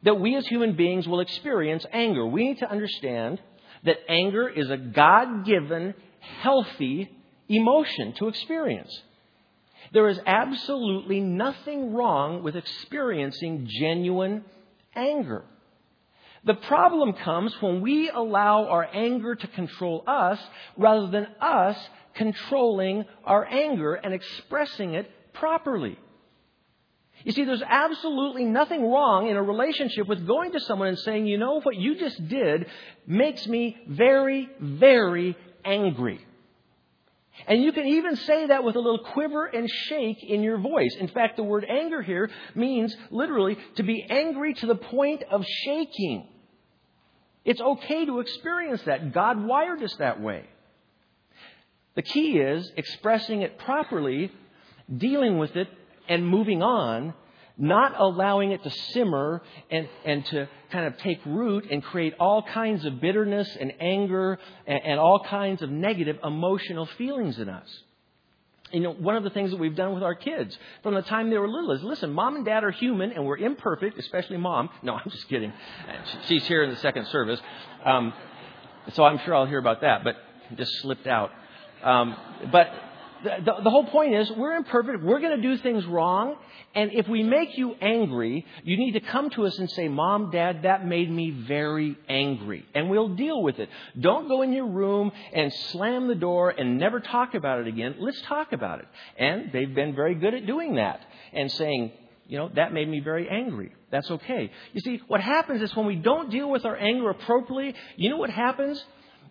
that 0.02 0.18
we 0.18 0.36
as 0.36 0.46
human 0.46 0.74
beings 0.74 1.06
will 1.06 1.20
experience 1.20 1.86
anger. 1.92 2.26
We 2.26 2.48
need 2.48 2.58
to 2.58 2.70
understand 2.70 3.40
that 3.84 3.98
anger 4.08 4.48
is 4.48 4.68
a 4.68 4.76
God 4.76 5.44
given, 5.44 5.94
healthy 6.42 7.08
emotion 7.48 8.14
to 8.14 8.28
experience. 8.28 8.90
There 9.92 10.08
is 10.08 10.20
absolutely 10.26 11.20
nothing 11.20 11.94
wrong 11.94 12.42
with 12.42 12.56
experiencing 12.56 13.68
genuine 13.68 14.44
anger. 14.94 15.44
The 16.44 16.54
problem 16.54 17.12
comes 17.12 17.54
when 17.60 17.80
we 17.82 18.08
allow 18.08 18.66
our 18.66 18.88
anger 18.92 19.34
to 19.34 19.46
control 19.48 20.02
us 20.06 20.38
rather 20.76 21.08
than 21.08 21.26
us 21.40 21.76
controlling 22.14 23.04
our 23.24 23.46
anger 23.46 23.94
and 23.94 24.14
expressing 24.14 24.94
it 24.94 25.10
properly. 25.34 25.98
You 27.24 27.32
see, 27.32 27.44
there's 27.44 27.62
absolutely 27.62 28.44
nothing 28.44 28.90
wrong 28.90 29.28
in 29.28 29.36
a 29.36 29.42
relationship 29.42 30.08
with 30.08 30.26
going 30.26 30.52
to 30.52 30.60
someone 30.60 30.88
and 30.88 30.98
saying, 30.98 31.26
you 31.26 31.36
know, 31.36 31.60
what 31.60 31.76
you 31.76 31.96
just 31.96 32.28
did 32.28 32.66
makes 33.06 33.46
me 33.46 33.76
very, 33.86 34.48
very 34.58 35.36
angry. 35.64 36.24
And 37.46 37.62
you 37.62 37.72
can 37.72 37.86
even 37.86 38.16
say 38.16 38.48
that 38.48 38.64
with 38.64 38.76
a 38.76 38.80
little 38.80 39.04
quiver 39.12 39.46
and 39.46 39.68
shake 39.68 40.22
in 40.22 40.42
your 40.42 40.58
voice. 40.58 40.94
In 40.98 41.08
fact, 41.08 41.36
the 41.36 41.42
word 41.42 41.64
anger 41.68 42.02
here 42.02 42.30
means 42.54 42.94
literally 43.10 43.56
to 43.76 43.82
be 43.82 44.04
angry 44.08 44.54
to 44.54 44.66
the 44.66 44.74
point 44.74 45.22
of 45.30 45.44
shaking. 45.64 46.28
It's 47.44 47.60
okay 47.60 48.04
to 48.04 48.20
experience 48.20 48.82
that. 48.82 49.12
God 49.12 49.42
wired 49.42 49.82
us 49.82 49.94
that 49.96 50.20
way. 50.20 50.44
The 51.94 52.02
key 52.02 52.38
is 52.38 52.70
expressing 52.76 53.42
it 53.42 53.58
properly, 53.58 54.30
dealing 54.94 55.38
with 55.38 55.56
it 55.56 55.68
and 56.08 56.26
moving 56.26 56.62
on, 56.62 57.14
not 57.60 58.00
allowing 58.00 58.52
it 58.52 58.62
to 58.64 58.70
simmer 58.70 59.42
and, 59.70 59.86
and 60.04 60.24
to 60.26 60.48
kind 60.72 60.86
of 60.86 60.96
take 60.98 61.20
root 61.26 61.70
and 61.70 61.84
create 61.84 62.14
all 62.18 62.42
kinds 62.42 62.84
of 62.86 63.00
bitterness 63.00 63.54
and 63.60 63.72
anger 63.80 64.38
and, 64.66 64.80
and 64.82 64.98
all 64.98 65.22
kinds 65.22 65.60
of 65.60 65.70
negative 65.70 66.18
emotional 66.24 66.86
feelings 66.98 67.38
in 67.38 67.50
us. 67.50 67.68
You 68.72 68.80
know, 68.80 68.92
one 68.92 69.16
of 69.16 69.24
the 69.24 69.30
things 69.30 69.50
that 69.50 69.58
we've 69.58 69.76
done 69.76 69.94
with 69.94 70.02
our 70.02 70.14
kids 70.14 70.56
from 70.82 70.94
the 70.94 71.02
time 71.02 71.28
they 71.28 71.36
were 71.36 71.48
little 71.48 71.72
is 71.72 71.82
listen, 71.82 72.12
mom 72.12 72.36
and 72.36 72.44
dad 72.46 72.64
are 72.64 72.70
human 72.70 73.12
and 73.12 73.26
we're 73.26 73.36
imperfect, 73.36 73.98
especially 73.98 74.38
mom. 74.38 74.70
No, 74.82 74.94
I'm 74.94 75.10
just 75.10 75.28
kidding. 75.28 75.52
She's 76.28 76.46
here 76.46 76.62
in 76.62 76.70
the 76.70 76.76
second 76.76 77.08
service. 77.08 77.40
Um, 77.84 78.14
so 78.94 79.04
I'm 79.04 79.18
sure 79.24 79.34
I'll 79.34 79.46
hear 79.46 79.58
about 79.58 79.82
that, 79.82 80.02
but 80.02 80.16
just 80.56 80.72
slipped 80.80 81.06
out. 81.06 81.30
Um, 81.82 82.16
but 82.50 82.68
the, 83.22 83.62
the, 83.64 83.70
whole 83.70 83.84
point 83.84 84.14
is 84.14 84.30
we're 84.32 84.54
imperfect. 84.54 85.02
We're 85.02 85.20
going 85.20 85.36
to 85.36 85.42
do 85.42 85.56
things 85.58 85.84
wrong. 85.86 86.36
And 86.74 86.92
if 86.92 87.08
we 87.08 87.22
make 87.22 87.58
you 87.58 87.74
angry, 87.80 88.46
you 88.62 88.76
need 88.76 88.92
to 88.92 89.00
come 89.00 89.30
to 89.30 89.46
us 89.46 89.58
and 89.58 89.70
say, 89.70 89.88
Mom, 89.88 90.30
Dad, 90.30 90.62
that 90.62 90.86
made 90.86 91.10
me 91.10 91.30
very 91.30 91.98
angry. 92.08 92.64
And 92.74 92.88
we'll 92.90 93.08
deal 93.08 93.42
with 93.42 93.58
it. 93.58 93.68
Don't 93.98 94.28
go 94.28 94.42
in 94.42 94.52
your 94.52 94.66
room 94.66 95.10
and 95.32 95.52
slam 95.52 96.06
the 96.08 96.14
door 96.14 96.50
and 96.50 96.78
never 96.78 97.00
talk 97.00 97.34
about 97.34 97.60
it 97.60 97.66
again. 97.66 97.96
Let's 97.98 98.20
talk 98.22 98.52
about 98.52 98.78
it. 98.80 98.86
And 99.18 99.50
they've 99.52 99.74
been 99.74 99.94
very 99.94 100.14
good 100.14 100.34
at 100.34 100.46
doing 100.46 100.76
that 100.76 101.00
and 101.32 101.50
saying, 101.50 101.92
you 102.28 102.38
know, 102.38 102.48
that 102.54 102.72
made 102.72 102.88
me 102.88 103.00
very 103.00 103.28
angry. 103.28 103.72
That's 103.90 104.08
okay. 104.08 104.52
You 104.72 104.80
see, 104.80 105.00
what 105.08 105.20
happens 105.20 105.62
is 105.62 105.74
when 105.74 105.86
we 105.86 105.96
don't 105.96 106.30
deal 106.30 106.48
with 106.48 106.64
our 106.64 106.76
anger 106.76 107.10
appropriately, 107.10 107.74
you 107.96 108.08
know 108.08 108.18
what 108.18 108.30
happens? 108.30 108.82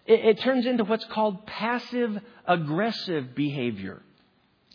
It, 0.05 0.25
it 0.25 0.39
turns 0.39 0.65
into 0.65 0.83
what's 0.83 1.05
called 1.05 1.45
passive 1.45 2.19
aggressive 2.45 3.35
behavior. 3.35 4.01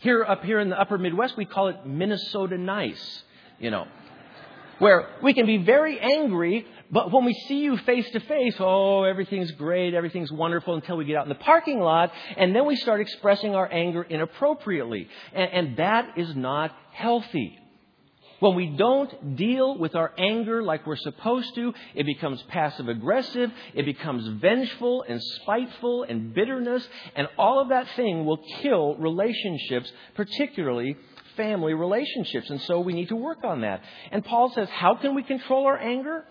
Here, 0.01 0.23
up 0.23 0.43
here 0.43 0.59
in 0.59 0.69
the 0.69 0.79
upper 0.79 0.97
Midwest, 0.97 1.37
we 1.37 1.45
call 1.45 1.69
it 1.69 1.85
Minnesota 1.85 2.57
nice, 2.57 3.23
you 3.59 3.71
know, 3.71 3.87
where 4.79 5.07
we 5.23 5.33
can 5.33 5.45
be 5.45 5.57
very 5.57 5.99
angry, 5.99 6.67
but 6.91 7.11
when 7.11 7.23
we 7.25 7.33
see 7.47 7.59
you 7.59 7.77
face 7.77 8.09
to 8.11 8.19
face, 8.19 8.55
oh, 8.59 9.03
everything's 9.03 9.51
great, 9.51 9.93
everything's 9.93 10.31
wonderful 10.31 10.75
until 10.75 10.97
we 10.97 11.05
get 11.05 11.15
out 11.15 11.23
in 11.23 11.29
the 11.29 11.35
parking 11.35 11.79
lot, 11.79 12.11
and 12.37 12.55
then 12.55 12.65
we 12.65 12.75
start 12.75 12.99
expressing 12.99 13.55
our 13.55 13.71
anger 13.71 14.03
inappropriately. 14.03 15.07
And, 15.33 15.51
and 15.51 15.77
that 15.77 16.17
is 16.17 16.35
not 16.35 16.75
healthy. 16.91 17.57
When 18.45 18.53
we 18.53 18.67
don't 18.67 19.35
deal 19.35 19.75
with 19.75 19.95
our 19.95 20.13
anger 20.19 20.61
like 20.61 20.85
we're 20.85 20.97
supposed 20.97 21.55
to, 21.55 21.73
it 21.95 22.05
becomes 22.05 22.43
passive 22.43 22.87
aggressive, 22.87 23.51
it 23.73 23.85
becomes 23.85 24.27
vengeful 24.39 25.03
and 25.09 25.19
spiteful 25.19 26.03
and 26.03 26.31
bitterness, 26.31 26.87
and 27.15 27.27
all 27.39 27.59
of 27.59 27.69
that 27.69 27.87
thing 27.95 28.23
will 28.23 28.37
kill 28.61 28.97
relationships, 28.97 29.91
particularly 30.13 30.95
family 31.35 31.73
relationships. 31.73 32.51
And 32.51 32.61
so 32.61 32.81
we 32.81 32.93
need 32.93 33.09
to 33.09 33.15
work 33.15 33.43
on 33.43 33.61
that. 33.61 33.81
And 34.11 34.23
Paul 34.23 34.51
says, 34.53 34.69
how 34.69 34.93
can 34.93 35.15
we 35.15 35.23
control 35.23 35.65
our 35.65 35.79
anger? 35.79 36.23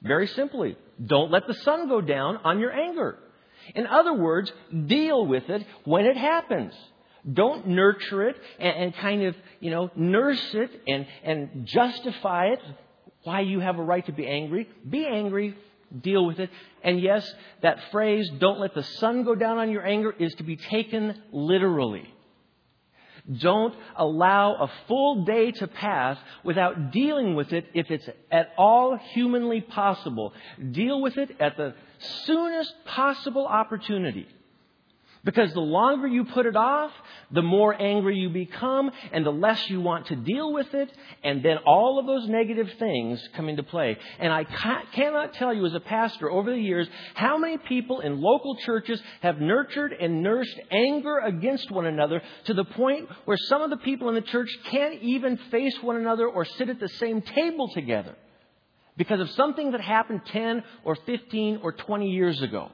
Very 0.00 0.28
simply, 0.28 0.78
don't 1.04 1.30
let 1.30 1.46
the 1.46 1.52
sun 1.52 1.90
go 1.90 2.00
down 2.00 2.38
on 2.42 2.58
your 2.58 2.72
anger. 2.72 3.18
In 3.74 3.86
other 3.86 4.14
words, 4.14 4.50
deal 4.86 5.26
with 5.26 5.50
it 5.50 5.66
when 5.84 6.06
it 6.06 6.16
happens. 6.16 6.72
Don't 7.30 7.68
nurture 7.68 8.28
it 8.28 8.36
and, 8.58 8.76
and, 8.76 8.96
kind 8.96 9.24
of, 9.24 9.36
you 9.60 9.70
know, 9.70 9.90
nurse 9.94 10.54
it 10.54 10.70
and, 10.86 11.06
and 11.22 11.66
justify 11.66 12.46
it 12.46 12.60
why 13.24 13.40
you 13.40 13.60
have 13.60 13.78
a 13.78 13.82
right 13.82 14.04
to 14.06 14.12
be 14.12 14.26
angry. 14.26 14.68
Be 14.88 15.06
angry, 15.06 15.54
deal 15.98 16.24
with 16.24 16.38
it. 16.38 16.50
And 16.82 17.00
yes, 17.00 17.30
that 17.62 17.78
phrase, 17.90 18.28
don't 18.38 18.60
let 18.60 18.74
the 18.74 18.82
sun 18.82 19.24
go 19.24 19.34
down 19.34 19.58
on 19.58 19.70
your 19.70 19.86
anger, 19.86 20.14
is 20.18 20.34
to 20.36 20.42
be 20.42 20.56
taken 20.56 21.20
literally. 21.32 22.08
Don't 23.38 23.74
allow 23.96 24.54
a 24.54 24.70
full 24.88 25.24
day 25.24 25.52
to 25.52 25.68
pass 25.68 26.18
without 26.42 26.90
dealing 26.90 27.34
with 27.34 27.52
it 27.52 27.66
if 27.74 27.90
it's 27.90 28.08
at 28.30 28.52
all 28.56 28.96
humanly 29.12 29.60
possible. 29.60 30.32
Deal 30.72 31.00
with 31.00 31.18
it 31.18 31.36
at 31.38 31.56
the 31.56 31.74
soonest 32.24 32.72
possible 32.86 33.46
opportunity. 33.46 34.26
Because 35.22 35.52
the 35.52 35.60
longer 35.60 36.06
you 36.06 36.24
put 36.24 36.46
it 36.46 36.56
off, 36.56 36.92
the 37.30 37.42
more 37.42 37.74
angry 37.78 38.16
you 38.16 38.30
become 38.30 38.90
and 39.12 39.24
the 39.24 39.30
less 39.30 39.68
you 39.68 39.80
want 39.80 40.06
to 40.06 40.16
deal 40.16 40.50
with 40.50 40.72
it. 40.72 40.90
And 41.22 41.42
then 41.42 41.58
all 41.66 41.98
of 41.98 42.06
those 42.06 42.26
negative 42.26 42.70
things 42.78 43.22
come 43.36 43.50
into 43.50 43.62
play. 43.62 43.98
And 44.18 44.32
I 44.32 44.44
cannot 44.44 45.34
tell 45.34 45.52
you 45.52 45.66
as 45.66 45.74
a 45.74 45.80
pastor 45.80 46.30
over 46.30 46.50
the 46.50 46.58
years 46.58 46.88
how 47.14 47.36
many 47.36 47.58
people 47.58 48.00
in 48.00 48.20
local 48.20 48.56
churches 48.56 49.02
have 49.20 49.40
nurtured 49.40 49.92
and 49.92 50.22
nursed 50.22 50.58
anger 50.70 51.18
against 51.18 51.70
one 51.70 51.84
another 51.84 52.22
to 52.46 52.54
the 52.54 52.64
point 52.64 53.08
where 53.26 53.36
some 53.36 53.60
of 53.60 53.68
the 53.68 53.76
people 53.76 54.08
in 54.08 54.14
the 54.14 54.22
church 54.22 54.48
can't 54.70 55.02
even 55.02 55.36
face 55.50 55.76
one 55.82 55.96
another 55.96 56.26
or 56.26 56.46
sit 56.46 56.70
at 56.70 56.80
the 56.80 56.88
same 56.88 57.20
table 57.20 57.68
together 57.74 58.14
because 58.96 59.20
of 59.20 59.30
something 59.30 59.72
that 59.72 59.82
happened 59.82 60.22
10 60.26 60.62
or 60.84 60.94
15 60.94 61.60
or 61.62 61.72
20 61.72 62.10
years 62.10 62.40
ago. 62.40 62.70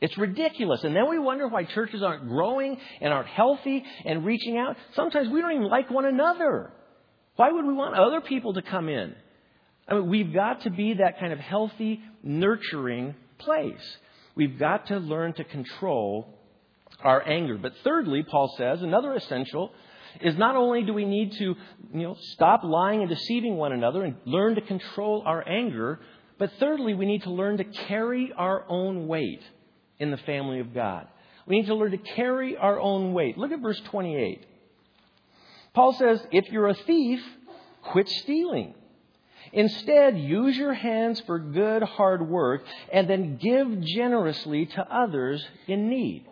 It's 0.00 0.16
ridiculous. 0.16 0.82
And 0.82 0.96
then 0.96 1.08
we 1.08 1.18
wonder 1.18 1.46
why 1.46 1.64
churches 1.64 2.02
aren't 2.02 2.28
growing 2.28 2.78
and 3.00 3.12
aren't 3.12 3.28
healthy 3.28 3.84
and 4.04 4.24
reaching 4.24 4.56
out. 4.56 4.76
Sometimes 4.94 5.28
we 5.28 5.40
don't 5.40 5.52
even 5.52 5.68
like 5.68 5.90
one 5.90 6.06
another. 6.06 6.72
Why 7.36 7.50
would 7.50 7.66
we 7.66 7.74
want 7.74 7.94
other 7.96 8.20
people 8.20 8.54
to 8.54 8.62
come 8.62 8.88
in? 8.88 9.14
I 9.86 9.94
mean, 9.94 10.08
we've 10.08 10.32
got 10.32 10.62
to 10.62 10.70
be 10.70 10.94
that 10.94 11.18
kind 11.18 11.32
of 11.32 11.38
healthy, 11.38 12.00
nurturing 12.22 13.14
place. 13.38 13.96
We've 14.34 14.58
got 14.58 14.86
to 14.86 14.98
learn 14.98 15.34
to 15.34 15.44
control 15.44 16.38
our 17.02 17.26
anger. 17.26 17.58
But 17.58 17.72
thirdly, 17.84 18.22
Paul 18.22 18.54
says, 18.56 18.82
another 18.82 19.14
essential 19.14 19.72
is 20.20 20.36
not 20.36 20.56
only 20.56 20.82
do 20.82 20.94
we 20.94 21.04
need 21.04 21.32
to 21.32 21.44
you 21.44 21.56
know, 21.92 22.16
stop 22.32 22.62
lying 22.64 23.00
and 23.00 23.08
deceiving 23.08 23.56
one 23.56 23.72
another 23.72 24.04
and 24.04 24.16
learn 24.24 24.54
to 24.54 24.60
control 24.60 25.22
our 25.26 25.46
anger, 25.46 26.00
but 26.38 26.50
thirdly, 26.58 26.94
we 26.94 27.04
need 27.04 27.22
to 27.24 27.30
learn 27.30 27.58
to 27.58 27.64
carry 27.64 28.32
our 28.36 28.64
own 28.68 29.06
weight 29.06 29.42
in 30.00 30.10
the 30.10 30.16
family 30.16 30.58
of 30.58 30.74
God. 30.74 31.06
We 31.46 31.60
need 31.60 31.66
to 31.66 31.74
learn 31.74 31.92
to 31.92 31.98
carry 31.98 32.56
our 32.56 32.80
own 32.80 33.12
weight. 33.12 33.38
Look 33.38 33.52
at 33.52 33.60
verse 33.60 33.80
28. 33.86 34.44
Paul 35.74 35.92
says, 35.92 36.20
If 36.32 36.50
you're 36.50 36.68
a 36.68 36.74
thief, 36.74 37.22
quit 37.82 38.08
stealing. 38.08 38.74
Instead, 39.52 40.18
use 40.18 40.56
your 40.56 40.74
hands 40.74 41.20
for 41.26 41.38
good, 41.38 41.82
hard 41.82 42.28
work, 42.28 42.64
and 42.92 43.08
then 43.08 43.36
give 43.36 43.80
generously 43.80 44.66
to 44.66 44.94
others 44.94 45.44
in 45.66 45.88
need. 45.88 46.26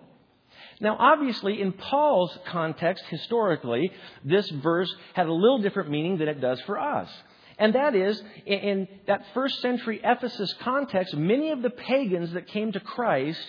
Now, 0.81 0.96
obviously, 0.98 1.61
in 1.61 1.72
Paul's 1.72 2.37
context, 2.46 3.04
historically, 3.09 3.90
this 4.24 4.48
verse 4.50 4.94
had 5.14 5.26
a 5.26 5.33
little 5.33 5.59
different 5.59 5.90
meaning 5.90 6.18
than 6.18 6.28
it 6.28 6.40
does 6.40 6.61
for 6.62 6.78
us. 6.78 7.11
And 7.59 7.74
that 7.74 7.96
is, 7.96 8.22
in 8.46 8.87
that 9.09 9.24
first 9.35 9.61
century 9.61 10.00
Ephesus 10.04 10.54
context, 10.61 11.16
many 11.16 11.50
of 11.50 11.62
the 11.62 11.70
pagans 11.70 12.33
that 12.35 12.46
came 12.46 12.70
to 12.70 12.81
Christ 12.81 13.40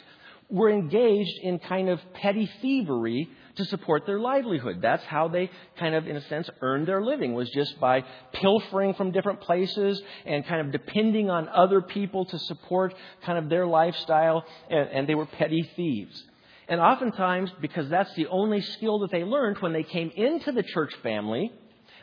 were 0.49 0.69
engaged 0.69 1.39
in 1.43 1.59
kind 1.59 1.89
of 1.89 1.99
petty 2.13 2.49
thievery 2.61 3.29
to 3.55 3.65
support 3.65 4.05
their 4.05 4.19
livelihood. 4.19 4.81
That's 4.81 5.03
how 5.03 5.27
they 5.27 5.49
kind 5.77 5.93
of, 5.93 6.07
in 6.07 6.15
a 6.15 6.21
sense, 6.27 6.49
earned 6.61 6.87
their 6.87 7.03
living, 7.03 7.33
was 7.33 7.49
just 7.49 7.79
by 7.79 8.03
pilfering 8.33 8.93
from 8.93 9.11
different 9.11 9.41
places 9.41 10.01
and 10.25 10.45
kind 10.45 10.61
of 10.65 10.71
depending 10.71 11.29
on 11.29 11.47
other 11.49 11.81
people 11.81 12.25
to 12.25 12.39
support 12.39 12.93
kind 13.23 13.37
of 13.37 13.49
their 13.49 13.67
lifestyle, 13.67 14.45
and, 14.69 14.89
and 14.89 15.09
they 15.09 15.15
were 15.15 15.25
petty 15.25 15.69
thieves. 15.75 16.23
And 16.67 16.79
oftentimes, 16.79 17.51
because 17.61 17.89
that's 17.89 18.13
the 18.15 18.27
only 18.27 18.61
skill 18.61 18.99
that 18.99 19.11
they 19.11 19.23
learned 19.23 19.57
when 19.57 19.73
they 19.73 19.83
came 19.83 20.11
into 20.15 20.51
the 20.51 20.63
church 20.63 20.93
family, 21.03 21.51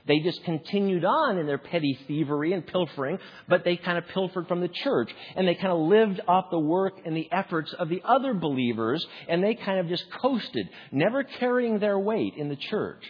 they 0.07 0.21
just 0.21 0.43
continued 0.45 1.05
on 1.05 1.39
in 1.39 1.47
their 1.47 1.59
petty 1.59 1.99
thievery 2.07 2.53
and 2.53 2.67
pilfering, 2.67 3.19
but 3.49 3.65
they 3.65 3.77
kind 3.77 3.99
of 3.99 4.07
pilfered 4.09 4.47
from 4.47 4.61
the 4.61 4.69
church. 4.69 5.11
And 5.35 5.47
they 5.47 5.55
kind 5.55 5.73
of 5.73 5.79
lived 5.79 6.21
off 6.29 6.47
the 6.51 6.59
work 6.59 6.95
and 7.05 7.17
the 7.17 7.31
efforts 7.33 7.73
of 7.73 7.89
the 7.89 8.03
other 8.05 8.35
believers, 8.35 9.05
and 9.29 9.43
they 9.43 9.55
kind 9.55 9.81
of 9.81 9.89
just 9.89 10.05
coasted, 10.11 10.69
never 10.93 11.25
carrying 11.25 11.79
their 11.79 11.99
weight 11.99 12.35
in 12.37 12.49
the 12.49 12.57
church. 12.57 13.03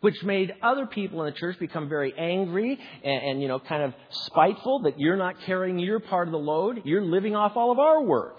Which 0.00 0.22
made 0.22 0.52
other 0.62 0.84
people 0.84 1.22
in 1.22 1.32
the 1.32 1.38
church 1.38 1.58
become 1.58 1.88
very 1.88 2.12
angry 2.18 2.78
and, 3.02 3.24
and 3.24 3.42
you 3.42 3.48
know, 3.48 3.58
kind 3.58 3.82
of 3.82 3.94
spiteful 4.10 4.80
that 4.80 5.00
you're 5.00 5.16
not 5.16 5.40
carrying 5.46 5.78
your 5.78 5.98
part 5.98 6.28
of 6.28 6.32
the 6.32 6.38
load. 6.38 6.82
You're 6.84 7.00
living 7.00 7.34
off 7.34 7.56
all 7.56 7.72
of 7.72 7.78
our 7.78 8.02
work. 8.02 8.36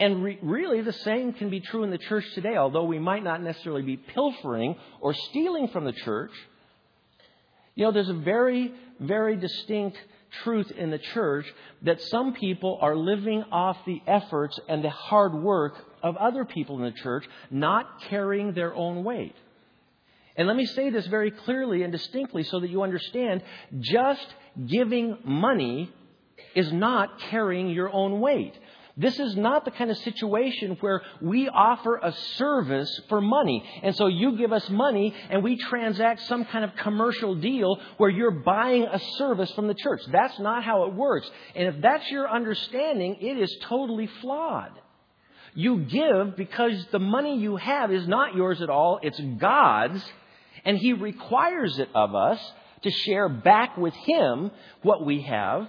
And 0.00 0.24
re- 0.24 0.40
really, 0.42 0.80
the 0.80 0.92
same 0.92 1.32
can 1.32 1.48
be 1.48 1.60
true 1.60 1.84
in 1.84 1.90
the 1.90 1.98
church 1.98 2.24
today, 2.34 2.56
although 2.56 2.82
we 2.82 2.98
might 2.98 3.22
not 3.22 3.40
necessarily 3.40 3.82
be 3.82 3.96
pilfering 3.96 4.74
or 5.00 5.14
stealing 5.14 5.68
from 5.68 5.84
the 5.84 5.92
church. 5.92 6.32
You 7.74 7.84
know, 7.86 7.92
there's 7.92 8.08
a 8.08 8.14
very, 8.14 8.72
very 9.00 9.36
distinct 9.36 9.98
truth 10.42 10.70
in 10.70 10.90
the 10.90 10.98
church 10.98 11.46
that 11.82 12.00
some 12.00 12.34
people 12.34 12.78
are 12.80 12.96
living 12.96 13.44
off 13.50 13.76
the 13.86 14.00
efforts 14.06 14.58
and 14.68 14.82
the 14.82 14.90
hard 14.90 15.34
work 15.34 15.74
of 16.02 16.16
other 16.16 16.44
people 16.44 16.76
in 16.76 16.84
the 16.84 16.98
church, 16.98 17.24
not 17.50 18.02
carrying 18.08 18.52
their 18.52 18.74
own 18.74 19.04
weight. 19.04 19.34
And 20.36 20.48
let 20.48 20.56
me 20.56 20.66
say 20.66 20.90
this 20.90 21.06
very 21.06 21.30
clearly 21.30 21.82
and 21.82 21.92
distinctly 21.92 22.42
so 22.44 22.60
that 22.60 22.70
you 22.70 22.82
understand 22.82 23.42
just 23.80 24.26
giving 24.66 25.18
money 25.24 25.92
is 26.54 26.72
not 26.72 27.18
carrying 27.30 27.68
your 27.70 27.92
own 27.92 28.20
weight. 28.20 28.54
This 28.96 29.18
is 29.18 29.36
not 29.36 29.64
the 29.64 29.70
kind 29.70 29.90
of 29.90 29.96
situation 29.98 30.76
where 30.80 31.02
we 31.20 31.48
offer 31.48 31.96
a 31.96 32.12
service 32.36 33.00
for 33.08 33.20
money. 33.22 33.64
And 33.82 33.96
so 33.96 34.06
you 34.06 34.36
give 34.36 34.52
us 34.52 34.68
money 34.68 35.14
and 35.30 35.42
we 35.42 35.56
transact 35.56 36.22
some 36.22 36.44
kind 36.44 36.64
of 36.64 36.76
commercial 36.76 37.34
deal 37.34 37.80
where 37.96 38.10
you're 38.10 38.30
buying 38.30 38.84
a 38.84 38.98
service 39.16 39.50
from 39.52 39.66
the 39.66 39.74
church. 39.74 40.02
That's 40.10 40.38
not 40.38 40.62
how 40.62 40.84
it 40.84 40.94
works. 40.94 41.30
And 41.54 41.68
if 41.68 41.80
that's 41.80 42.10
your 42.10 42.30
understanding, 42.30 43.16
it 43.20 43.38
is 43.38 43.54
totally 43.62 44.08
flawed. 44.20 44.72
You 45.54 45.78
give 45.84 46.36
because 46.36 46.86
the 46.92 46.98
money 46.98 47.38
you 47.38 47.56
have 47.56 47.92
is 47.92 48.06
not 48.06 48.34
yours 48.34 48.60
at 48.62 48.70
all, 48.70 49.00
it's 49.02 49.20
God's, 49.38 50.02
and 50.64 50.76
He 50.78 50.92
requires 50.92 51.78
it 51.78 51.88
of 51.94 52.14
us 52.14 52.40
to 52.82 52.90
share 52.90 53.28
back 53.28 53.76
with 53.76 53.94
Him 53.94 54.50
what 54.82 55.04
we 55.04 55.22
have. 55.22 55.68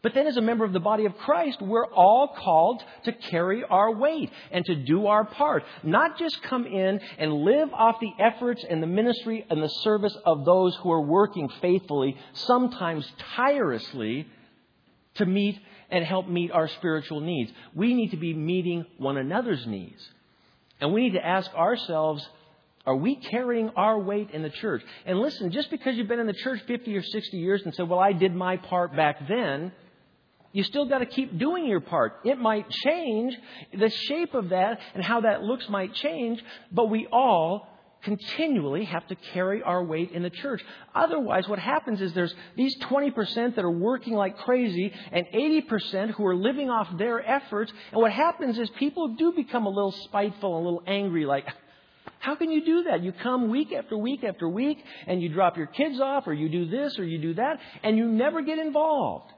But 0.00 0.14
then, 0.14 0.28
as 0.28 0.36
a 0.36 0.40
member 0.40 0.64
of 0.64 0.72
the 0.72 0.78
body 0.78 1.06
of 1.06 1.16
Christ, 1.18 1.60
we're 1.60 1.86
all 1.86 2.28
called 2.28 2.84
to 3.04 3.12
carry 3.12 3.64
our 3.64 3.92
weight 3.92 4.30
and 4.52 4.64
to 4.64 4.76
do 4.76 5.06
our 5.06 5.24
part. 5.24 5.64
Not 5.82 6.18
just 6.18 6.40
come 6.42 6.66
in 6.66 7.00
and 7.18 7.32
live 7.32 7.72
off 7.72 7.96
the 8.00 8.12
efforts 8.20 8.64
and 8.68 8.80
the 8.80 8.86
ministry 8.86 9.44
and 9.50 9.60
the 9.60 9.68
service 9.68 10.16
of 10.24 10.44
those 10.44 10.76
who 10.76 10.92
are 10.92 11.00
working 11.00 11.48
faithfully, 11.60 12.16
sometimes 12.32 13.10
tirelessly, 13.34 14.28
to 15.14 15.26
meet 15.26 15.58
and 15.90 16.04
help 16.04 16.28
meet 16.28 16.52
our 16.52 16.68
spiritual 16.68 17.20
needs. 17.20 17.50
We 17.74 17.94
need 17.94 18.12
to 18.12 18.16
be 18.16 18.34
meeting 18.34 18.86
one 18.98 19.16
another's 19.16 19.66
needs. 19.66 20.08
And 20.80 20.92
we 20.92 21.02
need 21.02 21.14
to 21.14 21.26
ask 21.26 21.52
ourselves, 21.54 22.24
are 22.86 22.94
we 22.94 23.16
carrying 23.16 23.70
our 23.70 23.98
weight 23.98 24.30
in 24.30 24.42
the 24.42 24.50
church? 24.50 24.82
And 25.04 25.18
listen, 25.18 25.50
just 25.50 25.70
because 25.70 25.96
you've 25.96 26.08
been 26.08 26.20
in 26.20 26.28
the 26.28 26.32
church 26.32 26.60
50 26.68 26.96
or 26.96 27.02
60 27.02 27.36
years 27.36 27.62
and 27.64 27.74
said, 27.74 27.88
well, 27.88 27.98
I 27.98 28.12
did 28.12 28.34
my 28.34 28.58
part 28.58 28.94
back 28.94 29.26
then, 29.26 29.72
you 30.52 30.64
still 30.64 30.86
got 30.86 30.98
to 30.98 31.06
keep 31.06 31.38
doing 31.38 31.66
your 31.66 31.80
part. 31.80 32.20
It 32.24 32.38
might 32.38 32.68
change. 32.70 33.34
The 33.76 33.90
shape 33.90 34.34
of 34.34 34.50
that 34.50 34.80
and 34.94 35.04
how 35.04 35.22
that 35.22 35.42
looks 35.42 35.68
might 35.68 35.94
change, 35.94 36.42
but 36.72 36.88
we 36.88 37.06
all 37.12 37.66
continually 38.02 38.84
have 38.84 39.06
to 39.08 39.16
carry 39.32 39.62
our 39.62 39.82
weight 39.84 40.12
in 40.12 40.22
the 40.22 40.30
church. 40.30 40.62
Otherwise, 40.94 41.48
what 41.48 41.58
happens 41.58 42.00
is 42.00 42.12
there's 42.12 42.34
these 42.56 42.76
20% 42.84 43.56
that 43.56 43.64
are 43.64 43.70
working 43.70 44.14
like 44.14 44.38
crazy 44.38 44.92
and 45.12 45.26
80% 45.34 46.12
who 46.12 46.24
are 46.26 46.36
living 46.36 46.70
off 46.70 46.88
their 46.96 47.26
efforts. 47.28 47.72
And 47.92 48.00
what 48.00 48.12
happens 48.12 48.58
is 48.58 48.70
people 48.78 49.08
do 49.08 49.32
become 49.32 49.66
a 49.66 49.70
little 49.70 49.92
spiteful, 49.92 50.56
a 50.56 50.62
little 50.62 50.82
angry, 50.86 51.26
like, 51.26 51.46
how 52.20 52.34
can 52.34 52.50
you 52.50 52.64
do 52.64 52.84
that? 52.84 53.02
You 53.02 53.12
come 53.12 53.48
week 53.48 53.72
after 53.72 53.96
week 53.96 54.24
after 54.24 54.48
week 54.48 54.82
and 55.06 55.22
you 55.22 55.28
drop 55.28 55.56
your 55.56 55.66
kids 55.66 56.00
off 56.00 56.26
or 56.26 56.34
you 56.34 56.48
do 56.48 56.66
this 56.66 56.98
or 56.98 57.04
you 57.04 57.18
do 57.18 57.34
that 57.34 57.58
and 57.82 57.96
you 57.96 58.06
never 58.06 58.42
get 58.42 58.58
involved. 58.58 59.32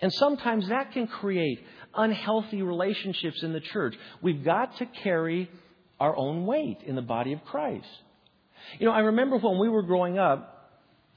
And 0.00 0.12
sometimes 0.12 0.68
that 0.68 0.92
can 0.92 1.06
create 1.06 1.64
unhealthy 1.94 2.62
relationships 2.62 3.42
in 3.42 3.52
the 3.52 3.60
church. 3.60 3.94
We've 4.22 4.44
got 4.44 4.76
to 4.78 4.86
carry 4.86 5.50
our 5.98 6.16
own 6.16 6.44
weight 6.44 6.78
in 6.84 6.94
the 6.94 7.02
body 7.02 7.32
of 7.32 7.42
Christ. 7.44 7.88
You 8.78 8.86
know, 8.86 8.92
I 8.92 9.00
remember 9.00 9.38
when 9.38 9.58
we 9.58 9.68
were 9.68 9.82
growing 9.82 10.18
up, 10.18 10.52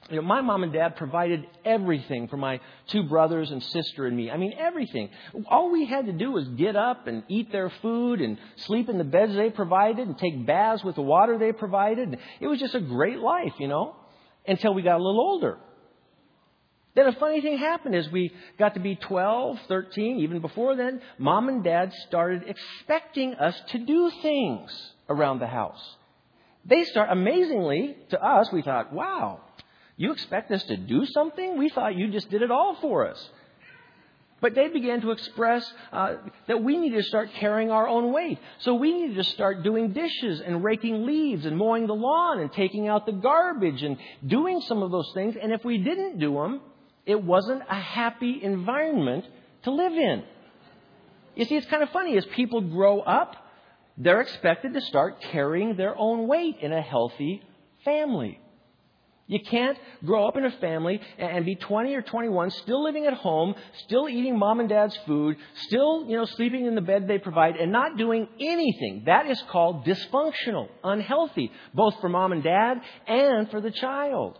you 0.08 0.16
know, 0.16 0.22
my 0.22 0.40
mom 0.40 0.62
and 0.62 0.72
dad 0.72 0.96
provided 0.96 1.46
everything 1.64 2.26
for 2.28 2.38
my 2.38 2.60
two 2.88 3.02
brothers 3.02 3.50
and 3.50 3.62
sister 3.62 4.06
and 4.06 4.16
me. 4.16 4.30
I 4.30 4.38
mean, 4.38 4.54
everything. 4.58 5.10
All 5.46 5.70
we 5.70 5.84
had 5.84 6.06
to 6.06 6.12
do 6.12 6.32
was 6.32 6.48
get 6.48 6.74
up 6.74 7.06
and 7.06 7.22
eat 7.28 7.52
their 7.52 7.70
food 7.82 8.22
and 8.22 8.38
sleep 8.56 8.88
in 8.88 8.96
the 8.96 9.04
beds 9.04 9.34
they 9.34 9.50
provided 9.50 10.08
and 10.08 10.16
take 10.16 10.46
baths 10.46 10.82
with 10.82 10.94
the 10.94 11.02
water 11.02 11.38
they 11.38 11.52
provided. 11.52 12.18
It 12.40 12.46
was 12.46 12.58
just 12.58 12.74
a 12.74 12.80
great 12.80 13.18
life, 13.18 13.52
you 13.58 13.68
know, 13.68 13.94
until 14.48 14.72
we 14.72 14.82
got 14.82 14.96
a 14.96 15.04
little 15.04 15.20
older. 15.20 15.58
Then 16.94 17.06
a 17.06 17.12
funny 17.12 17.40
thing 17.40 17.58
happened 17.58 17.94
as 17.94 18.10
we 18.10 18.32
got 18.58 18.74
to 18.74 18.80
be 18.80 18.96
12, 18.96 19.58
13, 19.68 20.20
even 20.20 20.40
before 20.40 20.74
then, 20.74 21.00
mom 21.18 21.48
and 21.48 21.62
dad 21.62 21.92
started 22.08 22.44
expecting 22.46 23.34
us 23.34 23.54
to 23.68 23.78
do 23.78 24.10
things 24.22 24.70
around 25.08 25.38
the 25.38 25.46
house. 25.46 25.80
They 26.64 26.84
start, 26.84 27.10
amazingly, 27.10 27.96
to 28.10 28.22
us, 28.22 28.50
we 28.52 28.62
thought, 28.62 28.92
wow, 28.92 29.40
you 29.96 30.12
expect 30.12 30.50
us 30.50 30.62
to 30.64 30.76
do 30.76 31.06
something? 31.06 31.58
We 31.58 31.68
thought 31.68 31.94
you 31.94 32.10
just 32.10 32.28
did 32.28 32.42
it 32.42 32.50
all 32.50 32.76
for 32.80 33.06
us. 33.06 33.30
But 34.40 34.54
they 34.54 34.68
began 34.68 35.02
to 35.02 35.10
express 35.10 35.70
uh, 35.92 36.14
that 36.48 36.62
we 36.62 36.78
needed 36.78 36.96
to 36.96 37.02
start 37.02 37.30
carrying 37.34 37.70
our 37.70 37.86
own 37.86 38.12
weight. 38.12 38.38
So 38.60 38.74
we 38.74 38.92
needed 38.92 39.16
to 39.16 39.24
start 39.24 39.62
doing 39.62 39.92
dishes 39.92 40.40
and 40.40 40.64
raking 40.64 41.04
leaves 41.04 41.44
and 41.44 41.56
mowing 41.56 41.86
the 41.86 41.94
lawn 41.94 42.40
and 42.40 42.50
taking 42.52 42.88
out 42.88 43.04
the 43.04 43.12
garbage 43.12 43.82
and 43.82 43.98
doing 44.26 44.62
some 44.62 44.82
of 44.82 44.90
those 44.90 45.10
things. 45.12 45.36
And 45.40 45.52
if 45.52 45.62
we 45.64 45.78
didn't 45.78 46.18
do 46.18 46.34
them, 46.34 46.62
it 47.06 47.22
wasn't 47.22 47.62
a 47.68 47.74
happy 47.74 48.40
environment 48.42 49.24
to 49.64 49.70
live 49.70 49.92
in. 49.92 50.22
You 51.34 51.44
see, 51.44 51.56
it's 51.56 51.66
kind 51.66 51.82
of 51.82 51.90
funny. 51.90 52.16
As 52.16 52.26
people 52.26 52.60
grow 52.60 53.00
up, 53.00 53.36
they're 53.96 54.20
expected 54.20 54.74
to 54.74 54.80
start 54.80 55.20
carrying 55.20 55.76
their 55.76 55.96
own 55.96 56.26
weight 56.26 56.56
in 56.60 56.72
a 56.72 56.80
healthy 56.80 57.42
family. 57.84 58.40
You 59.30 59.38
can't 59.38 59.78
grow 60.04 60.26
up 60.26 60.36
in 60.36 60.44
a 60.44 60.50
family 60.50 61.00
and 61.16 61.44
be 61.46 61.54
20 61.54 61.94
or 61.94 62.02
21, 62.02 62.50
still 62.50 62.82
living 62.82 63.06
at 63.06 63.12
home, 63.14 63.54
still 63.84 64.08
eating 64.08 64.36
mom 64.36 64.58
and 64.58 64.68
dad's 64.68 64.96
food, 65.06 65.36
still, 65.54 66.04
you 66.08 66.16
know, 66.16 66.24
sleeping 66.24 66.66
in 66.66 66.74
the 66.74 66.80
bed 66.80 67.06
they 67.06 67.18
provide 67.18 67.54
and 67.54 67.70
not 67.70 67.96
doing 67.96 68.26
anything. 68.40 69.04
That 69.06 69.30
is 69.30 69.40
called 69.48 69.86
dysfunctional, 69.86 70.68
unhealthy, 70.82 71.52
both 71.72 72.00
for 72.00 72.08
mom 72.08 72.32
and 72.32 72.42
dad 72.42 72.80
and 73.06 73.48
for 73.52 73.60
the 73.60 73.70
child. 73.70 74.36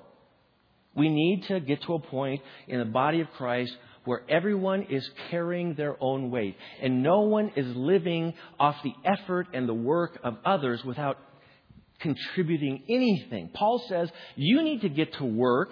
We 0.95 1.09
need 1.09 1.45
to 1.49 1.61
get 1.61 1.83
to 1.83 1.95
a 1.95 1.99
point 2.01 2.43
in 2.67 2.79
the 2.79 2.85
body 2.85 3.21
of 3.21 3.31
Christ 3.37 3.77
where 4.05 4.23
everyone 4.29 4.85
is 4.91 5.09
carrying 5.31 5.75
their 5.75 5.97
own 6.03 6.31
weight 6.31 6.57
and 6.81 7.03
no 7.03 7.21
one 7.21 7.53
is 7.55 7.77
living 7.77 8.35
off 8.59 8.77
the 8.83 8.95
effort 9.05 9.49
and 9.53 9.69
the 9.69 9.75
work 9.75 10.19
of 10.25 10.39
others 10.45 10.85
without 10.85 11.19
contributing 12.01 12.83
anything. 12.89 13.51
Paul 13.53 13.85
says 13.89 14.11
you 14.35 14.63
need 14.63 14.81
to 14.81 14.89
get 14.89 15.15
to 15.15 15.25
work 15.25 15.71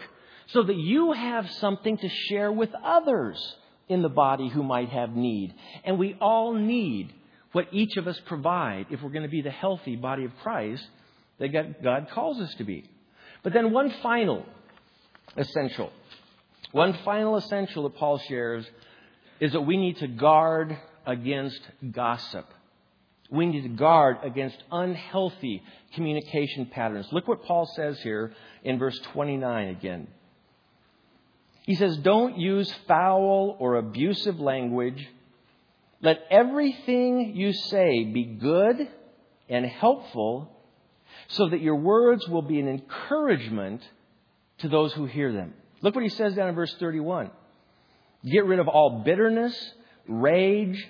so 0.49 0.63
that 0.63 0.77
you 0.77 1.13
have 1.13 1.51
something 1.53 1.97
to 1.99 2.09
share 2.29 2.53
with 2.53 2.71
others 2.85 3.57
in 3.89 4.03
the 4.03 4.09
body 4.09 4.49
who 4.49 4.63
might 4.63 4.91
have 4.91 5.17
need. 5.17 5.55
And 5.85 5.99
we 5.99 6.17
all 6.21 6.53
need 6.55 7.13
what 7.53 7.69
each 7.73 7.97
of 7.97 8.07
us 8.07 8.21
provide 8.27 8.87
if 8.91 9.03
we're 9.03 9.11
going 9.11 9.23
to 9.23 9.29
be 9.29 9.43
the 9.43 9.51
healthy 9.51 9.97
body 9.97 10.25
of 10.25 10.37
Christ 10.43 10.87
that 11.39 11.83
God 11.83 12.09
calls 12.13 12.39
us 12.41 12.55
to 12.59 12.65
be. 12.65 12.89
But 13.43 13.53
then 13.53 13.73
one 13.73 13.93
final 14.03 14.45
essential, 15.37 15.93
one 16.73 16.97
final 17.05 17.37
essential 17.37 17.85
that 17.85 17.97
Paul 17.97 18.19
shares 18.19 18.67
is 19.41 19.53
that 19.53 19.61
we 19.61 19.77
need 19.77 19.99
to 19.99 20.09
guard 20.09 20.77
against 21.07 21.61
gossip. 21.93 22.47
We 23.31 23.47
need 23.47 23.63
to 23.63 23.69
guard 23.69 24.19
against 24.23 24.63
unhealthy 24.73 25.63
communication 25.95 26.67
patterns. 26.67 27.07
Look 27.13 27.29
what 27.29 27.45
Paul 27.45 27.71
says 27.77 28.01
here 28.01 28.33
in 28.65 28.79
verse 28.79 28.99
29 29.13 29.69
again. 29.69 30.09
He 31.65 31.75
says, 31.75 31.99
Don't 31.99 32.39
use 32.39 32.73
foul 32.87 33.57
or 33.59 33.77
abusive 33.77 34.41
language. 34.41 35.07
Let 36.01 36.23
everything 36.31 37.33
you 37.35 37.53
say 37.53 38.05
be 38.05 38.25
good 38.25 38.89
and 39.49 39.67
helpful 39.67 40.51
so 41.29 41.49
that 41.49 41.61
your 41.61 41.77
words 41.77 42.27
will 42.29 42.43
be 42.43 42.61
an 42.61 42.69
encouragement 42.69 43.83
to 44.59 44.69
those 44.69 44.93
who 44.93 45.07
hear 45.07 45.33
them. 45.33 45.55
Look 45.81 45.95
what 45.95 46.05
he 46.05 46.11
says 46.11 46.35
down 46.35 46.49
in 46.49 46.55
verse 46.55 46.75
31. 46.79 47.31
Get 48.25 48.45
rid 48.47 48.59
of 48.59 48.69
all 48.69 49.03
bitterness, 49.05 49.57
rage, 50.07 50.85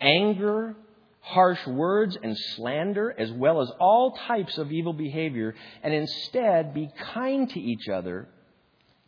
anger, 0.00 0.76
harsh 1.20 1.66
words 1.66 2.18
and 2.22 2.36
slander, 2.56 3.14
as 3.16 3.32
well 3.32 3.62
as 3.62 3.70
all 3.80 4.12
types 4.26 4.58
of 4.58 4.70
evil 4.70 4.92
behavior, 4.92 5.54
and 5.82 5.94
instead 5.94 6.74
be 6.74 6.90
kind 7.14 7.48
to 7.48 7.60
each 7.60 7.88
other, 7.88 8.28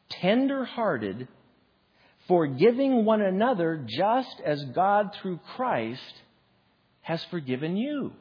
tender 0.09 0.64
hearted, 0.64 1.29
forgiving 2.26 3.05
one 3.05 3.20
another 3.20 3.85
just 3.87 4.40
as 4.44 4.64
God 4.74 5.14
through 5.20 5.40
Christ 5.55 6.14
has 7.02 7.22
forgiven 7.24 7.76
you. 7.76 8.12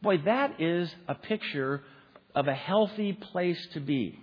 Boy, 0.00 0.18
that 0.24 0.60
is 0.60 0.94
a 1.08 1.14
picture 1.14 1.82
of 2.34 2.46
a 2.46 2.54
healthy 2.54 3.12
place 3.12 3.60
to 3.74 3.80
be. 3.80 4.18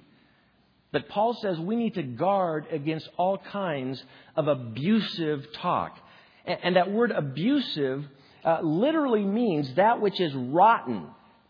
But 0.91 1.10
Paul 1.10 1.34
says 1.34 1.60
we 1.60 1.76
need 1.76 1.95
to 1.95 2.04
guard 2.04 2.67
against 2.71 3.10
all 3.17 3.38
kinds 3.38 4.02
of 4.36 4.47
abusive 4.47 5.52
talk. 5.54 5.97
And 6.45 6.78
that 6.78 6.91
word 6.91 7.12
abusive 7.12 8.06
uh, 8.45 8.62
literally 8.62 9.26
means 9.26 9.73
that 9.76 10.00
which 10.00 10.21
is 10.21 10.34
rotten, 10.34 11.08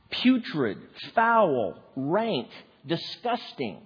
putrid, 0.09 0.79
foul, 1.13 1.75
rank, 1.95 2.47
disgusting. 2.87 3.79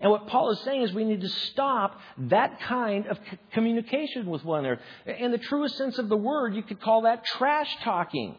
And 0.00 0.10
what 0.10 0.28
Paul 0.28 0.50
is 0.52 0.60
saying 0.60 0.82
is 0.82 0.94
we 0.94 1.04
need 1.04 1.20
to 1.20 1.28
stop 1.28 2.00
that 2.16 2.60
kind 2.62 3.06
of 3.06 3.18
communication 3.52 4.26
with 4.26 4.42
one 4.42 4.64
another. 4.64 4.80
In 5.06 5.30
the 5.30 5.38
truest 5.38 5.76
sense 5.76 5.98
of 5.98 6.08
the 6.08 6.16
word, 6.16 6.54
you 6.54 6.62
could 6.62 6.80
call 6.80 7.02
that 7.02 7.24
trash 7.26 7.76
talking. 7.82 8.36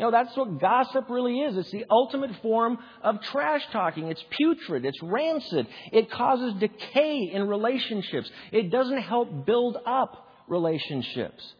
You 0.00 0.06
know, 0.06 0.12
that's 0.12 0.34
what 0.34 0.58
gossip 0.58 1.10
really 1.10 1.40
is. 1.40 1.58
It's 1.58 1.70
the 1.72 1.84
ultimate 1.90 2.34
form 2.40 2.78
of 3.02 3.20
trash 3.20 3.60
talking. 3.70 4.08
It's 4.08 4.24
putrid. 4.30 4.86
It's 4.86 4.98
rancid. 5.02 5.66
It 5.92 6.10
causes 6.10 6.54
decay 6.54 7.30
in 7.30 7.46
relationships. 7.46 8.30
It 8.50 8.70
doesn't 8.70 9.02
help 9.02 9.44
build 9.44 9.76
up 9.84 10.26
relationships. 10.48 11.52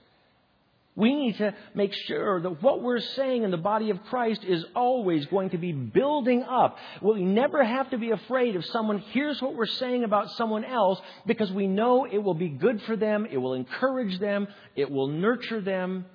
We 0.97 1.15
need 1.15 1.37
to 1.37 1.55
make 1.75 1.93
sure 1.93 2.41
that 2.41 2.63
what 2.63 2.83
we're 2.83 3.01
saying 3.01 3.43
in 3.43 3.51
the 3.51 3.59
body 3.59 3.91
of 3.91 4.03
Christ 4.05 4.43
is 4.43 4.65
always 4.75 5.27
going 5.27 5.51
to 5.51 5.59
be 5.59 5.73
building 5.73 6.43
up. 6.43 6.79
We 7.03 7.23
never 7.23 7.63
have 7.63 7.91
to 7.91 7.99
be 7.99 8.11
afraid 8.11 8.57
if 8.57 8.65
someone 8.65 9.01
hears 9.01 9.43
what 9.43 9.55
we're 9.55 9.67
saying 9.67 10.03
about 10.03 10.31
someone 10.31 10.65
else 10.65 10.99
because 11.27 11.53
we 11.53 11.67
know 11.67 12.07
it 12.07 12.23
will 12.23 12.33
be 12.33 12.49
good 12.49 12.81
for 12.85 12.97
them, 12.97 13.27
it 13.31 13.37
will 13.37 13.53
encourage 13.53 14.19
them, 14.19 14.49
it 14.77 14.91
will 14.91 15.09
nurture 15.09 15.61
them. 15.61 16.07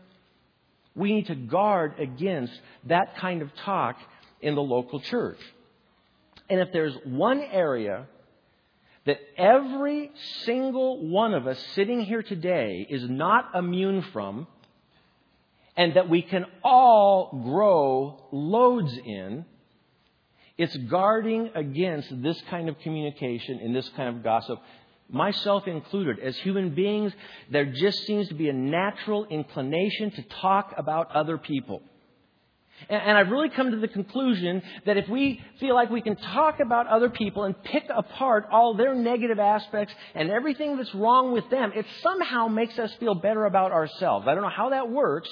We 0.96 1.14
need 1.14 1.28
to 1.28 1.36
guard 1.36 2.00
against 2.00 2.54
that 2.86 3.18
kind 3.18 3.42
of 3.42 3.54
talk 3.66 3.98
in 4.42 4.56
the 4.56 4.62
local 4.62 5.00
church. 5.00 5.40
And 6.50 6.60
if 6.60 6.72
there's 6.72 6.96
one 7.04 7.42
area 7.42 8.08
that 9.06 9.20
every 9.38 10.12
single 10.44 11.08
one 11.08 11.34
of 11.34 11.48
us 11.48 11.64
sitting 11.74 12.02
here 12.02 12.24
today 12.24 12.88
is 12.90 13.08
not 13.08 13.54
immune 13.54 14.04
from, 14.14 14.48
and 15.78 15.96
that 15.96 16.10
we 16.10 16.22
can 16.22 16.46
all 16.64 17.42
grow 17.44 18.28
loads 18.32 18.98
in. 19.06 19.46
It's 20.58 20.76
guarding 20.76 21.52
against 21.54 22.22
this 22.22 22.42
kind 22.50 22.70
of 22.70 22.80
communication 22.80 23.60
and 23.60 23.76
this 23.76 23.90
kind 23.90 24.16
of 24.16 24.24
gossip, 24.24 24.60
myself 25.10 25.68
included. 25.68 26.20
As 26.20 26.38
human 26.38 26.74
beings, 26.74 27.14
there 27.52 27.66
just 27.66 28.06
seems 28.06 28.28
to 28.30 28.34
be 28.34 28.50
a 28.50 28.54
natural 28.54 29.26
inclination 29.26 30.12
to 30.12 30.22
talk 30.24 30.74
about 30.78 31.12
other 31.12 31.38
people. 31.38 31.82
And 32.90 33.18
I've 33.18 33.30
really 33.30 33.50
come 33.50 33.72
to 33.72 33.78
the 33.78 33.88
conclusion 33.88 34.62
that 34.86 34.98
if 34.98 35.08
we 35.08 35.42
feel 35.62 35.76
like 35.76 35.90
we 35.90 36.02
can 36.02 36.18
talk 36.18 36.60
about 36.60 36.88
other 36.88 37.10
people 37.10 37.44
and 37.44 37.56
pick 37.64 37.86
apart 37.90 38.48
all 38.52 38.74
their 38.74 38.94
negative 38.94 39.40
aspects 39.40 39.94
and 40.14 40.30
everything 40.30 40.76
that's 40.76 40.94
wrong 40.94 41.32
with 41.32 41.50
them, 41.50 41.72
it 41.74 41.86
somehow 42.04 42.50
makes 42.50 42.78
us 42.78 42.94
feel 43.00 43.16
better 43.16 43.46
about 43.46 43.72
ourselves. 43.72 44.28
I 44.28 44.34
don't 44.34 44.44
know 44.44 44.50
how 44.50 44.72
that 44.72 44.90
works, 44.90 45.30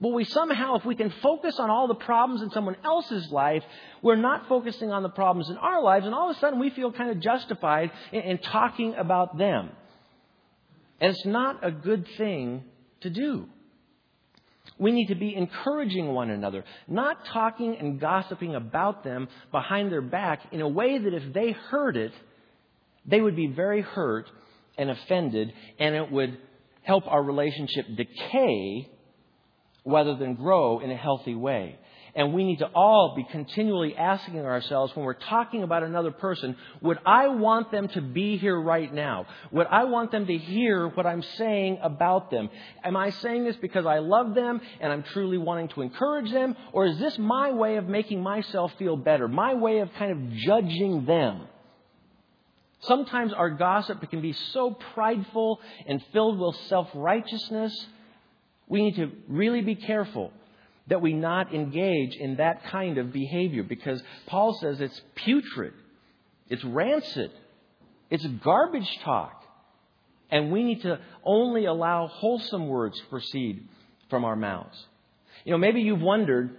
but 0.00 0.10
we 0.10 0.24
somehow, 0.24 0.76
if 0.76 0.84
we 0.84 0.94
can 0.94 1.10
focus 1.22 1.58
on 1.58 1.70
all 1.70 1.88
the 1.88 1.94
problems 1.94 2.42
in 2.42 2.50
someone 2.50 2.76
else's 2.84 3.30
life, 3.30 3.62
we're 4.02 4.16
not 4.16 4.48
focusing 4.48 4.90
on 4.90 5.02
the 5.02 5.08
problems 5.08 5.48
in 5.48 5.56
our 5.56 5.82
lives, 5.82 6.04
and 6.04 6.14
all 6.14 6.30
of 6.30 6.36
a 6.36 6.40
sudden 6.40 6.58
we 6.58 6.70
feel 6.70 6.92
kind 6.92 7.10
of 7.10 7.20
justified 7.20 7.90
in, 8.12 8.20
in 8.20 8.38
talking 8.38 8.94
about 8.94 9.38
them. 9.38 9.70
And 11.00 11.10
it's 11.10 11.24
not 11.24 11.66
a 11.66 11.70
good 11.70 12.06
thing 12.18 12.64
to 13.00 13.10
do. 13.10 13.46
We 14.78 14.92
need 14.92 15.06
to 15.06 15.14
be 15.14 15.34
encouraging 15.34 16.08
one 16.08 16.28
another, 16.28 16.64
not 16.86 17.24
talking 17.26 17.76
and 17.78 17.98
gossiping 17.98 18.54
about 18.54 19.04
them 19.04 19.28
behind 19.50 19.90
their 19.90 20.02
back 20.02 20.40
in 20.52 20.60
a 20.60 20.68
way 20.68 20.98
that 20.98 21.14
if 21.14 21.32
they 21.32 21.52
heard 21.52 21.96
it, 21.96 22.12
they 23.06 23.20
would 23.20 23.36
be 23.36 23.46
very 23.46 23.80
hurt 23.80 24.28
and 24.76 24.90
offended, 24.90 25.52
and 25.78 25.94
it 25.94 26.10
would 26.12 26.36
help 26.82 27.06
our 27.06 27.22
relationship 27.22 27.86
decay 27.96 28.90
rather 29.86 30.16
than 30.16 30.34
grow 30.34 30.80
in 30.80 30.90
a 30.90 30.96
healthy 30.96 31.34
way. 31.34 31.78
And 32.16 32.32
we 32.32 32.44
need 32.44 32.60
to 32.60 32.66
all 32.74 33.14
be 33.14 33.24
continually 33.30 33.94
asking 33.94 34.38
ourselves 34.40 34.96
when 34.96 35.04
we're 35.04 35.12
talking 35.12 35.62
about 35.62 35.82
another 35.82 36.10
person, 36.10 36.56
would 36.80 36.98
I 37.04 37.28
want 37.28 37.70
them 37.70 37.88
to 37.88 38.00
be 38.00 38.38
here 38.38 38.58
right 38.58 38.92
now? 38.92 39.26
Would 39.52 39.66
I 39.66 39.84
want 39.84 40.12
them 40.12 40.26
to 40.26 40.36
hear 40.36 40.88
what 40.88 41.04
I'm 41.04 41.20
saying 41.20 41.78
about 41.82 42.30
them? 42.30 42.48
Am 42.82 42.96
I 42.96 43.10
saying 43.10 43.44
this 43.44 43.56
because 43.56 43.84
I 43.84 43.98
love 43.98 44.34
them 44.34 44.62
and 44.80 44.90
I'm 44.90 45.02
truly 45.02 45.36
wanting 45.36 45.68
to 45.68 45.82
encourage 45.82 46.32
them? 46.32 46.56
Or 46.72 46.86
is 46.86 46.98
this 46.98 47.18
my 47.18 47.52
way 47.52 47.76
of 47.76 47.86
making 47.86 48.22
myself 48.22 48.72
feel 48.78 48.96
better? 48.96 49.28
My 49.28 49.52
way 49.52 49.80
of 49.80 49.92
kind 49.92 50.10
of 50.10 50.32
judging 50.36 51.04
them? 51.04 51.48
Sometimes 52.80 53.34
our 53.34 53.50
gossip 53.50 54.08
can 54.08 54.22
be 54.22 54.32
so 54.32 54.70
prideful 54.94 55.60
and 55.86 56.02
filled 56.14 56.38
with 56.38 56.56
self 56.68 56.88
righteousness 56.94 57.86
we 58.68 58.82
need 58.82 58.96
to 58.96 59.10
really 59.28 59.60
be 59.60 59.74
careful 59.74 60.32
that 60.88 61.00
we 61.00 61.12
not 61.12 61.54
engage 61.54 62.14
in 62.14 62.36
that 62.36 62.64
kind 62.64 62.98
of 62.98 63.12
behavior 63.12 63.62
because 63.62 64.02
Paul 64.26 64.56
says 64.60 64.80
it's 64.80 65.00
putrid, 65.16 65.74
it's 66.48 66.64
rancid, 66.64 67.32
it's 68.10 68.24
garbage 68.26 68.88
talk. 69.04 69.42
And 70.30 70.50
we 70.50 70.64
need 70.64 70.82
to 70.82 70.98
only 71.24 71.66
allow 71.66 72.08
wholesome 72.08 72.66
words 72.66 72.98
to 72.98 73.06
proceed 73.06 73.68
from 74.10 74.24
our 74.24 74.34
mouths. 74.34 74.76
You 75.44 75.52
know, 75.52 75.58
maybe 75.58 75.82
you've 75.82 76.00
wondered 76.00 76.56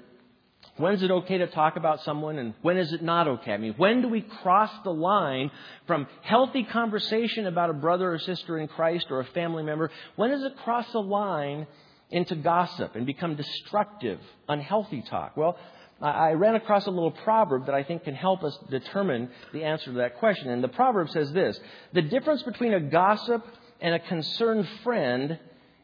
when 0.77 0.93
is 0.93 1.01
it 1.01 1.09
okay 1.09 1.39
to 1.39 1.47
talk 1.47 1.75
about 1.75 2.03
someone 2.03 2.37
and 2.37 2.53
when 2.61 2.77
is 2.77 2.93
it 2.93 3.01
not 3.01 3.27
okay? 3.27 3.51
I 3.51 3.57
mean, 3.57 3.73
when 3.77 4.01
do 4.01 4.07
we 4.07 4.21
cross 4.21 4.71
the 4.83 4.91
line 4.93 5.51
from 5.87 6.07
healthy 6.21 6.63
conversation 6.63 7.47
about 7.47 7.69
a 7.69 7.73
brother 7.73 8.13
or 8.13 8.19
sister 8.19 8.59
in 8.59 8.67
Christ 8.67 9.07
or 9.09 9.19
a 9.19 9.25
family 9.25 9.63
member? 9.63 9.89
When 10.15 10.29
does 10.29 10.43
it 10.43 10.55
cross 10.57 10.85
the 10.91 11.01
line 11.01 11.67
into 12.09 12.35
gossip 12.35 12.95
and 12.95 13.05
become 13.05 13.35
destructive, 13.35 14.19
unhealthy 14.47 15.01
talk? 15.01 15.35
Well, 15.35 15.57
I 16.01 16.33
ran 16.33 16.55
across 16.55 16.85
a 16.85 16.91
little 16.91 17.11
proverb 17.11 17.65
that 17.65 17.75
I 17.75 17.83
think 17.83 18.03
can 18.03 18.13
help 18.13 18.43
us 18.43 18.57
determine 18.69 19.29
the 19.51 19.63
answer 19.63 19.85
to 19.85 19.97
that 19.97 20.19
question. 20.19 20.49
And 20.49 20.63
the 20.63 20.67
proverb 20.67 21.09
says 21.09 21.31
this 21.33 21.59
The 21.93 22.03
difference 22.03 22.43
between 22.43 22.73
a 22.73 22.79
gossip 22.79 23.43
and 23.81 23.95
a 23.95 23.99
concerned 23.99 24.67
friend 24.83 25.39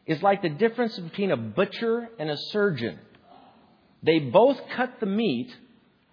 is 0.06 0.22
like 0.22 0.42
the 0.42 0.50
difference 0.50 0.96
between 0.98 1.32
a 1.32 1.36
butcher 1.36 2.08
and 2.18 2.30
a 2.30 2.36
surgeon. 2.36 2.98
They 4.02 4.18
both 4.20 4.58
cut 4.76 5.00
the 5.00 5.06
meat, 5.06 5.54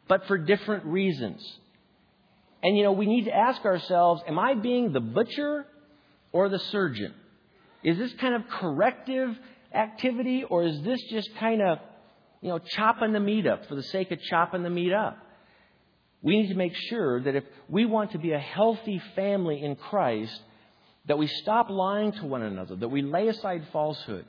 but 0.08 0.26
for 0.28 0.38
different 0.38 0.86
reasons. 0.86 1.46
And 2.64 2.78
you 2.78 2.84
know, 2.84 2.94
we 2.94 3.06
need 3.06 3.26
to 3.26 3.36
ask 3.36 3.64
ourselves, 3.66 4.24
am 4.28 4.40
I 4.40 4.56
being 4.56 4.94
the 4.94 5.00
butcher 5.00 5.66
or 6.32 6.50
the 6.50 6.60
surgeon? 6.60 7.14
Is 7.84 7.98
this 7.98 8.14
kind 8.14 8.36
of 8.36 8.48
corrective 8.48 9.38
activity 9.74 10.44
or 10.48 10.64
is 10.64 10.82
this 10.82 11.02
just 11.10 11.30
kind 11.40 11.62
of, 11.62 11.80
you 12.42 12.50
know, 12.50 12.60
chopping 12.60 13.14
the 13.14 13.20
meat 13.20 13.48
up 13.48 13.66
for 13.68 13.76
the 13.76 13.84
sake 13.84 14.12
of 14.12 14.20
chopping 14.22 14.64
the 14.64 14.70
meat 14.70 14.94
up? 14.94 15.18
We 16.22 16.40
need 16.40 16.50
to 16.50 16.56
make 16.56 16.76
sure 16.90 17.22
that 17.24 17.36
if 17.36 17.44
we 17.68 17.86
want 17.86 18.12
to 18.12 18.20
be 18.20 18.32
a 18.34 18.40
healthy 18.40 19.02
family 19.16 19.64
in 19.64 19.76
Christ, 19.76 20.40
that 21.08 21.18
we 21.18 21.28
stop 21.28 21.70
lying 21.70 22.12
to 22.14 22.26
one 22.26 22.44
another, 22.44 22.76
that 22.76 22.90
we 22.90 23.02
lay 23.02 23.28
aside 23.28 23.68
falsehood, 23.72 24.26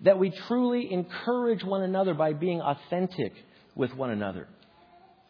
that 0.00 0.18
we 0.18 0.30
truly 0.48 0.92
encourage 0.92 1.62
one 1.62 1.82
another 1.82 2.14
by 2.14 2.32
being 2.32 2.60
authentic 2.60 3.32
with 3.76 3.94
one 3.94 4.10
another. 4.10 4.48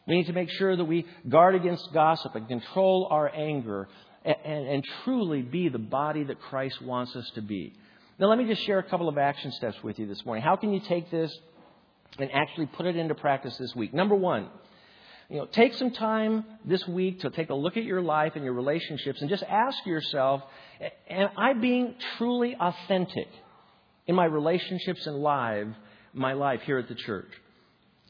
We 0.06 0.16
need 0.16 0.26
to 0.26 0.32
make 0.32 0.50
sure 0.50 0.74
that 0.74 0.84
we 0.84 1.04
guard 1.28 1.56
against 1.56 1.92
gossip 1.92 2.34
and 2.34 2.48
control 2.48 3.08
our 3.10 3.28
anger 3.34 3.88
and, 4.24 4.36
and, 4.44 4.68
and, 4.68 4.84
truly 5.04 5.42
be 5.42 5.68
the 5.68 5.78
body 5.78 6.24
that 6.24 6.40
Christ 6.40 6.80
wants 6.82 7.14
us 7.14 7.30
to 7.34 7.42
be. 7.42 7.74
Now, 8.18 8.28
let 8.28 8.38
me 8.38 8.46
just 8.46 8.64
share 8.64 8.78
a 8.78 8.82
couple 8.82 9.10
of 9.10 9.18
action 9.18 9.52
steps 9.52 9.76
with 9.82 9.98
you 9.98 10.06
this 10.06 10.24
morning. 10.24 10.42
How 10.42 10.56
can 10.56 10.72
you 10.72 10.80
take 10.80 11.10
this 11.10 11.36
and 12.18 12.30
actually 12.32 12.64
put 12.66 12.86
it 12.86 12.96
into 12.96 13.14
practice 13.14 13.58
this 13.58 13.76
week? 13.76 13.92
Number 13.92 14.14
one, 14.14 14.48
you 15.28 15.36
know, 15.36 15.44
take 15.44 15.74
some 15.74 15.90
time 15.90 16.44
this 16.64 16.86
week 16.88 17.20
to 17.20 17.30
take 17.30 17.50
a 17.50 17.54
look 17.54 17.76
at 17.76 17.84
your 17.84 18.00
life 18.00 18.32
and 18.34 18.42
your 18.42 18.54
relationships 18.54 19.20
and 19.20 19.28
just 19.28 19.42
ask 19.42 19.84
yourself, 19.84 20.42
am 21.10 21.28
I 21.36 21.52
being 21.52 21.94
truly 22.16 22.56
authentic 22.58 23.28
in 24.06 24.14
my 24.14 24.24
relationships 24.24 25.06
and 25.06 25.16
live, 25.16 25.68
my 26.14 26.32
life 26.32 26.62
here 26.62 26.78
at 26.78 26.88
the 26.88 26.94
church? 26.94 27.30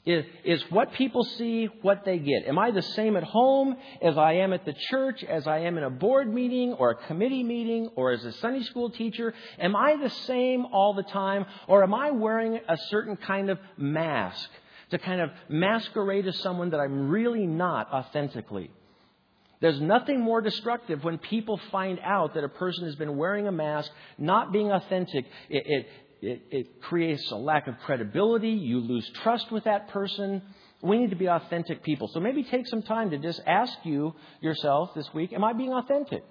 Is, 0.06 0.24
is 0.44 0.62
what 0.70 0.92
people 0.92 1.24
see 1.24 1.68
what 1.82 2.04
they 2.04 2.20
get. 2.20 2.46
Am 2.46 2.60
I 2.60 2.70
the 2.70 2.82
same 2.82 3.16
at 3.16 3.24
home 3.24 3.76
as 4.00 4.16
I 4.16 4.34
am 4.34 4.52
at 4.52 4.64
the 4.64 4.72
church, 4.72 5.24
as 5.24 5.48
I 5.48 5.58
am 5.58 5.76
in 5.78 5.82
a 5.82 5.90
board 5.90 6.32
meeting 6.32 6.74
or 6.74 6.90
a 6.90 6.94
committee 6.94 7.42
meeting 7.42 7.90
or 7.96 8.12
as 8.12 8.24
a 8.24 8.30
Sunday 8.34 8.62
school 8.62 8.88
teacher? 8.88 9.34
Am 9.58 9.74
I 9.74 9.96
the 9.96 10.10
same 10.10 10.64
all 10.66 10.94
the 10.94 11.02
time 11.02 11.44
or 11.66 11.82
am 11.82 11.92
I 11.92 12.12
wearing 12.12 12.60
a 12.68 12.76
certain 12.88 13.16
kind 13.16 13.50
of 13.50 13.58
mask 13.76 14.48
to 14.92 14.98
kind 14.98 15.20
of 15.20 15.30
masquerade 15.48 16.28
as 16.28 16.38
someone 16.38 16.70
that 16.70 16.78
I'm 16.78 17.08
really 17.08 17.48
not 17.48 17.92
authentically? 17.92 18.70
There's 19.60 19.80
nothing 19.80 20.20
more 20.20 20.40
destructive 20.40 21.02
when 21.02 21.18
people 21.18 21.58
find 21.72 21.98
out 22.04 22.34
that 22.34 22.44
a 22.44 22.48
person 22.48 22.84
has 22.84 22.94
been 22.94 23.16
wearing 23.16 23.48
a 23.48 23.52
mask, 23.52 23.90
not 24.18 24.52
being 24.52 24.70
authentic. 24.70 25.24
It, 25.48 25.64
it, 25.66 25.86
it, 26.22 26.42
it 26.50 26.82
creates 26.82 27.30
a 27.30 27.36
lack 27.36 27.66
of 27.66 27.78
credibility. 27.84 28.50
You 28.50 28.80
lose 28.80 29.08
trust 29.22 29.50
with 29.52 29.64
that 29.64 29.88
person. 29.88 30.42
We 30.82 30.98
need 30.98 31.10
to 31.10 31.16
be 31.16 31.26
authentic 31.26 31.82
people. 31.82 32.08
So 32.12 32.20
maybe 32.20 32.44
take 32.44 32.66
some 32.68 32.82
time 32.82 33.10
to 33.10 33.18
just 33.18 33.40
ask 33.46 33.72
you 33.84 34.14
yourself 34.40 34.94
this 34.94 35.12
week, 35.14 35.32
am 35.32 35.44
I 35.44 35.52
being 35.52 35.72
authentic? 35.72 36.24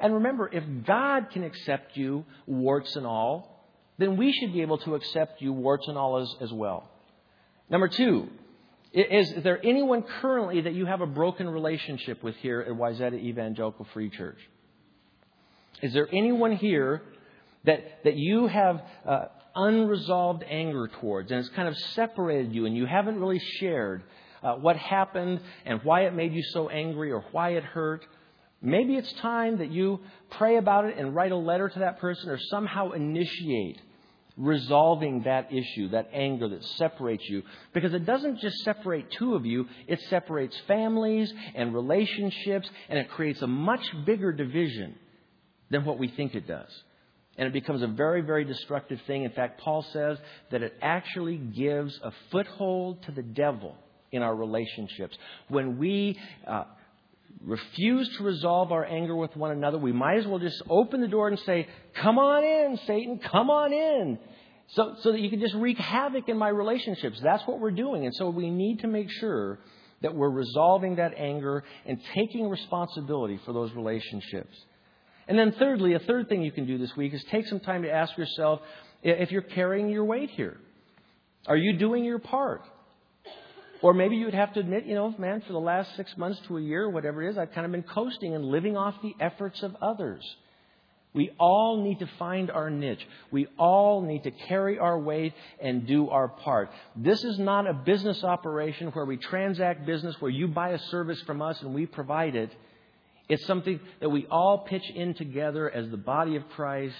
And 0.00 0.14
remember, 0.14 0.48
if 0.52 0.64
God 0.86 1.30
can 1.32 1.42
accept 1.44 1.96
you, 1.96 2.24
warts 2.46 2.94
and 2.96 3.06
all, 3.06 3.66
then 3.98 4.16
we 4.16 4.32
should 4.32 4.52
be 4.52 4.62
able 4.62 4.78
to 4.78 4.94
accept 4.94 5.42
you, 5.42 5.52
warts 5.52 5.88
and 5.88 5.98
all, 5.98 6.18
as, 6.18 6.34
as 6.40 6.52
well. 6.52 6.88
Number 7.68 7.88
two, 7.88 8.28
is, 8.92 9.34
there 9.42 9.60
anyone 9.64 10.02
currently 10.02 10.62
that 10.62 10.74
you 10.74 10.86
have 10.86 11.00
a 11.00 11.06
broken 11.06 11.48
relationship 11.48 12.22
with 12.22 12.36
here 12.36 12.60
at 12.60 12.72
Wayzata 12.72 13.20
Evangelical 13.20 13.86
Free 13.92 14.08
Church? 14.08 14.38
Is 15.82 15.92
there 15.92 16.08
anyone 16.12 16.56
here 16.56 17.02
that, 17.64 18.04
that 18.04 18.16
you 18.16 18.46
have 18.46 18.82
uh, 19.06 19.24
unresolved 19.54 20.44
anger 20.48 20.88
towards, 21.00 21.30
and 21.30 21.40
it's 21.40 21.48
kind 21.50 21.68
of 21.68 21.76
separated 21.94 22.54
you, 22.54 22.66
and 22.66 22.76
you 22.76 22.86
haven't 22.86 23.20
really 23.20 23.40
shared 23.58 24.02
uh, 24.42 24.54
what 24.54 24.76
happened 24.76 25.40
and 25.64 25.80
why 25.82 26.02
it 26.02 26.14
made 26.14 26.32
you 26.32 26.42
so 26.52 26.68
angry 26.68 27.10
or 27.10 27.24
why 27.32 27.50
it 27.50 27.64
hurt. 27.64 28.06
Maybe 28.62 28.96
it's 28.96 29.12
time 29.14 29.58
that 29.58 29.70
you 29.70 30.00
pray 30.30 30.56
about 30.56 30.84
it 30.84 30.96
and 30.98 31.14
write 31.14 31.32
a 31.32 31.36
letter 31.36 31.68
to 31.68 31.78
that 31.80 31.98
person 31.98 32.30
or 32.30 32.38
somehow 32.50 32.92
initiate 32.92 33.80
resolving 34.36 35.24
that 35.24 35.52
issue, 35.52 35.88
that 35.88 36.08
anger 36.12 36.48
that 36.48 36.64
separates 36.64 37.24
you. 37.28 37.42
Because 37.72 37.92
it 37.92 38.06
doesn't 38.06 38.38
just 38.38 38.58
separate 38.58 39.10
two 39.10 39.34
of 39.34 39.44
you, 39.44 39.66
it 39.88 40.00
separates 40.08 40.56
families 40.68 41.32
and 41.56 41.74
relationships, 41.74 42.70
and 42.88 42.98
it 43.00 43.10
creates 43.10 43.42
a 43.42 43.48
much 43.48 43.84
bigger 44.06 44.32
division 44.32 44.94
than 45.70 45.84
what 45.84 45.98
we 45.98 46.08
think 46.08 46.36
it 46.36 46.46
does 46.46 46.70
and 47.38 47.46
it 47.46 47.52
becomes 47.52 47.82
a 47.82 47.86
very, 47.86 48.20
very 48.20 48.44
destructive 48.44 49.00
thing. 49.06 49.22
In 49.22 49.30
fact, 49.30 49.60
Paul 49.60 49.82
says 49.92 50.18
that 50.50 50.62
it 50.62 50.74
actually 50.82 51.36
gives 51.36 51.98
a 52.02 52.10
foothold 52.32 53.02
to 53.04 53.12
the 53.12 53.22
devil 53.22 53.76
in 54.10 54.22
our 54.22 54.34
relationships. 54.34 55.16
When 55.46 55.78
we 55.78 56.18
uh, 56.46 56.64
refuse 57.44 58.08
to 58.18 58.24
resolve 58.24 58.72
our 58.72 58.84
anger 58.84 59.14
with 59.14 59.36
one 59.36 59.52
another, 59.52 59.78
we 59.78 59.92
might 59.92 60.18
as 60.18 60.26
well 60.26 60.40
just 60.40 60.60
open 60.68 61.00
the 61.00 61.08
door 61.08 61.28
and 61.28 61.38
say, 61.40 61.68
Come 62.02 62.18
on 62.18 62.42
in, 62.42 62.78
Satan, 62.86 63.20
come 63.20 63.50
on 63.50 63.72
in. 63.72 64.18
So, 64.72 64.96
so 65.00 65.12
that 65.12 65.20
you 65.20 65.30
can 65.30 65.40
just 65.40 65.54
wreak 65.54 65.78
havoc 65.78 66.28
in 66.28 66.36
my 66.36 66.48
relationships. 66.48 67.20
That's 67.22 67.46
what 67.46 67.60
we're 67.60 67.70
doing. 67.70 68.04
And 68.04 68.14
so 68.14 68.28
we 68.28 68.50
need 68.50 68.80
to 68.80 68.88
make 68.88 69.10
sure 69.10 69.60
that 70.02 70.14
we're 70.14 70.30
resolving 70.30 70.96
that 70.96 71.14
anger 71.16 71.64
and 71.86 71.98
taking 72.14 72.48
responsibility 72.48 73.40
for 73.46 73.52
those 73.52 73.72
relationships. 73.72 74.54
And 75.28 75.38
then, 75.38 75.52
thirdly, 75.52 75.92
a 75.92 75.98
third 75.98 76.28
thing 76.28 76.42
you 76.42 76.50
can 76.50 76.66
do 76.66 76.78
this 76.78 76.96
week 76.96 77.12
is 77.12 77.22
take 77.30 77.46
some 77.46 77.60
time 77.60 77.82
to 77.82 77.90
ask 77.90 78.16
yourself 78.16 78.60
if 79.02 79.30
you're 79.30 79.42
carrying 79.42 79.90
your 79.90 80.04
weight 80.04 80.30
here. 80.30 80.56
Are 81.46 81.56
you 81.56 81.74
doing 81.74 82.04
your 82.04 82.18
part? 82.18 82.62
Or 83.80 83.94
maybe 83.94 84.16
you 84.16 84.24
would 84.24 84.34
have 84.34 84.54
to 84.54 84.60
admit, 84.60 84.86
you 84.86 84.94
know, 84.94 85.14
man, 85.18 85.42
for 85.46 85.52
the 85.52 85.60
last 85.60 85.94
six 85.96 86.16
months 86.16 86.40
to 86.48 86.58
a 86.58 86.60
year, 86.60 86.88
whatever 86.88 87.22
it 87.22 87.30
is, 87.30 87.38
I've 87.38 87.52
kind 87.52 87.64
of 87.64 87.70
been 87.70 87.84
coasting 87.84 88.34
and 88.34 88.44
living 88.44 88.76
off 88.76 88.94
the 89.02 89.14
efforts 89.20 89.62
of 89.62 89.76
others. 89.80 90.24
We 91.14 91.30
all 91.38 91.82
need 91.82 92.00
to 92.00 92.08
find 92.18 92.50
our 92.50 92.70
niche. 92.70 93.06
We 93.30 93.46
all 93.58 94.02
need 94.02 94.24
to 94.24 94.30
carry 94.30 94.78
our 94.78 94.98
weight 94.98 95.32
and 95.60 95.86
do 95.86 96.10
our 96.10 96.28
part. 96.28 96.70
This 96.96 97.22
is 97.22 97.38
not 97.38 97.66
a 97.68 97.72
business 97.72 98.24
operation 98.24 98.88
where 98.88 99.04
we 99.04 99.16
transact 99.16 99.86
business, 99.86 100.16
where 100.20 100.30
you 100.30 100.48
buy 100.48 100.70
a 100.70 100.78
service 100.78 101.20
from 101.22 101.40
us 101.40 101.60
and 101.62 101.72
we 101.74 101.86
provide 101.86 102.34
it. 102.34 102.54
It's 103.28 103.44
something 103.46 103.80
that 104.00 104.08
we 104.08 104.26
all 104.30 104.58
pitch 104.58 104.88
in 104.94 105.14
together 105.14 105.70
as 105.70 105.90
the 105.90 105.96
body 105.96 106.36
of 106.36 106.48
Christ, 106.50 106.96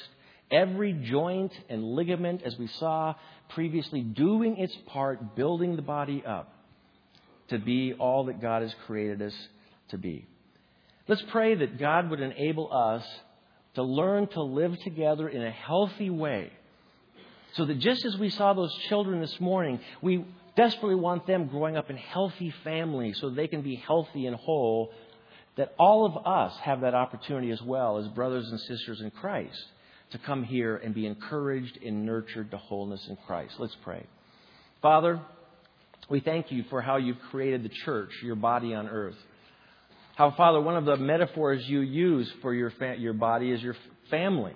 every 0.50 0.92
joint 0.92 1.52
and 1.68 1.82
ligament, 1.82 2.42
as 2.44 2.58
we 2.58 2.66
saw 2.66 3.14
previously, 3.48 4.02
doing 4.02 4.58
its 4.58 4.76
part, 4.86 5.34
building 5.36 5.76
the 5.76 5.82
body 5.82 6.22
up 6.26 6.52
to 7.48 7.58
be 7.58 7.94
all 7.94 8.26
that 8.26 8.42
God 8.42 8.62
has 8.62 8.74
created 8.86 9.22
us 9.22 9.34
to 9.88 9.98
be. 9.98 10.26
Let's 11.06 11.22
pray 11.28 11.54
that 11.54 11.78
God 11.78 12.10
would 12.10 12.20
enable 12.20 12.70
us 12.72 13.04
to 13.74 13.82
learn 13.82 14.26
to 14.28 14.42
live 14.42 14.78
together 14.82 15.28
in 15.28 15.42
a 15.42 15.50
healthy 15.50 16.10
way. 16.10 16.52
So 17.54 17.64
that 17.64 17.78
just 17.78 18.04
as 18.04 18.18
we 18.18 18.28
saw 18.28 18.52
those 18.52 18.74
children 18.88 19.20
this 19.20 19.40
morning, 19.40 19.80
we 20.02 20.26
desperately 20.56 20.96
want 20.96 21.26
them 21.26 21.46
growing 21.46 21.76
up 21.76 21.88
in 21.88 21.96
healthy 21.96 22.52
families 22.64 23.18
so 23.20 23.30
they 23.30 23.48
can 23.48 23.62
be 23.62 23.76
healthy 23.76 24.26
and 24.26 24.36
whole 24.36 24.92
that 25.58 25.74
all 25.76 26.06
of 26.06 26.24
us 26.24 26.56
have 26.62 26.82
that 26.82 26.94
opportunity 26.94 27.50
as 27.50 27.60
well 27.60 27.98
as 27.98 28.06
brothers 28.08 28.48
and 28.48 28.60
sisters 28.60 29.00
in 29.00 29.10
Christ 29.10 29.60
to 30.12 30.18
come 30.18 30.44
here 30.44 30.76
and 30.76 30.94
be 30.94 31.04
encouraged 31.04 31.76
and 31.84 32.06
nurtured 32.06 32.52
to 32.52 32.56
wholeness 32.56 33.04
in 33.08 33.16
Christ. 33.26 33.54
Let's 33.58 33.76
pray. 33.82 34.06
Father, 34.80 35.20
we 36.08 36.20
thank 36.20 36.52
you 36.52 36.64
for 36.70 36.80
how 36.80 36.96
you've 36.96 37.18
created 37.32 37.64
the 37.64 37.70
church, 37.84 38.10
your 38.22 38.36
body 38.36 38.72
on 38.72 38.86
earth. 38.88 39.16
How, 40.14 40.30
Father, 40.30 40.60
one 40.60 40.76
of 40.76 40.84
the 40.84 40.96
metaphors 40.96 41.68
you 41.68 41.80
use 41.80 42.32
for 42.40 42.54
your, 42.54 42.70
fa- 42.70 42.96
your 42.96 43.12
body 43.12 43.50
is 43.50 43.60
your 43.60 43.76
family. 44.10 44.54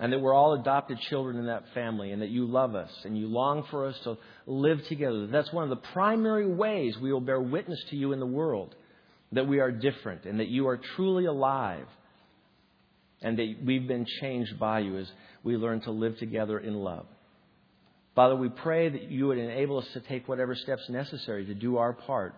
And 0.00 0.12
that 0.12 0.20
we're 0.20 0.32
all 0.32 0.52
adopted 0.52 1.00
children 1.10 1.36
in 1.38 1.46
that 1.46 1.64
family, 1.74 2.12
and 2.12 2.22
that 2.22 2.28
you 2.28 2.46
love 2.46 2.76
us, 2.76 2.90
and 3.04 3.18
you 3.18 3.26
long 3.26 3.64
for 3.72 3.86
us 3.86 3.98
to 4.04 4.16
live 4.46 4.86
together. 4.86 5.26
That's 5.26 5.52
one 5.52 5.64
of 5.64 5.70
the 5.70 5.88
primary 5.92 6.46
ways 6.46 6.96
we 6.98 7.12
will 7.12 7.20
bear 7.20 7.40
witness 7.40 7.82
to 7.90 7.96
you 7.96 8.12
in 8.12 8.20
the 8.20 8.26
world 8.26 8.76
that 9.32 9.46
we 9.46 9.60
are 9.60 9.70
different 9.70 10.24
and 10.24 10.40
that 10.40 10.48
you 10.48 10.68
are 10.68 10.78
truly 10.96 11.26
alive 11.26 11.86
and 13.20 13.38
that 13.38 13.56
we've 13.64 13.86
been 13.86 14.06
changed 14.20 14.58
by 14.58 14.80
you 14.80 14.98
as 14.98 15.10
we 15.42 15.56
learn 15.56 15.80
to 15.82 15.90
live 15.90 16.18
together 16.18 16.58
in 16.58 16.74
love. 16.74 17.06
Father, 18.14 18.34
we 18.34 18.48
pray 18.48 18.88
that 18.88 19.10
you 19.10 19.28
would 19.28 19.38
enable 19.38 19.78
us 19.78 19.86
to 19.92 20.00
take 20.00 20.28
whatever 20.28 20.54
steps 20.54 20.88
necessary 20.88 21.46
to 21.46 21.54
do 21.54 21.76
our 21.76 21.92
part 21.92 22.34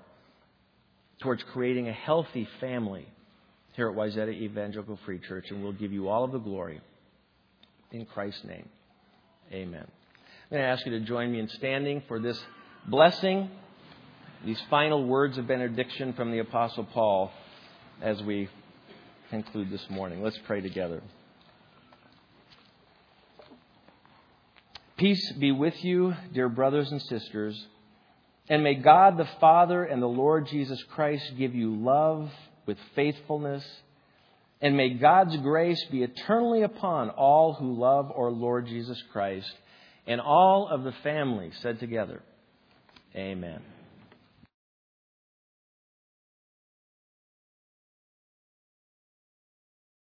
towards 1.20 1.42
creating 1.52 1.88
a 1.88 1.92
healthy 1.92 2.48
family 2.60 3.06
here 3.74 3.88
at 3.88 3.96
Wayzata 3.96 4.32
Evangelical 4.32 4.98
Free 5.06 5.18
Church, 5.18 5.46
and 5.50 5.62
we'll 5.62 5.72
give 5.72 5.92
you 5.92 6.08
all 6.08 6.24
of 6.24 6.32
the 6.32 6.38
glory. 6.38 6.80
In 7.92 8.04
Christ's 8.04 8.44
name, 8.44 8.68
amen. 9.52 9.86
I'm 9.86 10.50
going 10.50 10.62
to 10.62 10.68
ask 10.68 10.84
you 10.84 10.92
to 10.92 11.00
join 11.00 11.32
me 11.32 11.38
in 11.40 11.48
standing 11.48 12.02
for 12.08 12.18
this 12.18 12.40
blessing 12.86 13.50
these 14.44 14.60
final 14.70 15.04
words 15.04 15.36
of 15.38 15.46
benediction 15.46 16.12
from 16.14 16.30
the 16.30 16.38
Apostle 16.38 16.84
Paul 16.84 17.30
as 18.00 18.22
we 18.22 18.48
conclude 19.28 19.70
this 19.70 19.84
morning. 19.90 20.22
Let's 20.22 20.38
pray 20.46 20.60
together. 20.60 21.02
Peace 24.96 25.32
be 25.32 25.52
with 25.52 25.82
you, 25.84 26.14
dear 26.32 26.48
brothers 26.48 26.90
and 26.90 27.00
sisters, 27.02 27.66
and 28.48 28.62
may 28.62 28.74
God 28.74 29.16
the 29.16 29.28
Father 29.40 29.84
and 29.84 30.02
the 30.02 30.06
Lord 30.06 30.46
Jesus 30.48 30.82
Christ 30.94 31.24
give 31.38 31.54
you 31.54 31.74
love 31.74 32.30
with 32.66 32.76
faithfulness, 32.94 33.64
and 34.60 34.76
may 34.76 34.90
God's 34.90 35.36
grace 35.38 35.82
be 35.90 36.02
eternally 36.02 36.62
upon 36.62 37.10
all 37.10 37.54
who 37.54 37.78
love 37.78 38.12
our 38.14 38.30
Lord 38.30 38.66
Jesus 38.66 39.02
Christ 39.12 39.50
and 40.06 40.20
all 40.20 40.68
of 40.68 40.82
the 40.82 40.92
family 41.02 41.50
said 41.62 41.78
together. 41.78 42.22
Amen. 43.14 43.60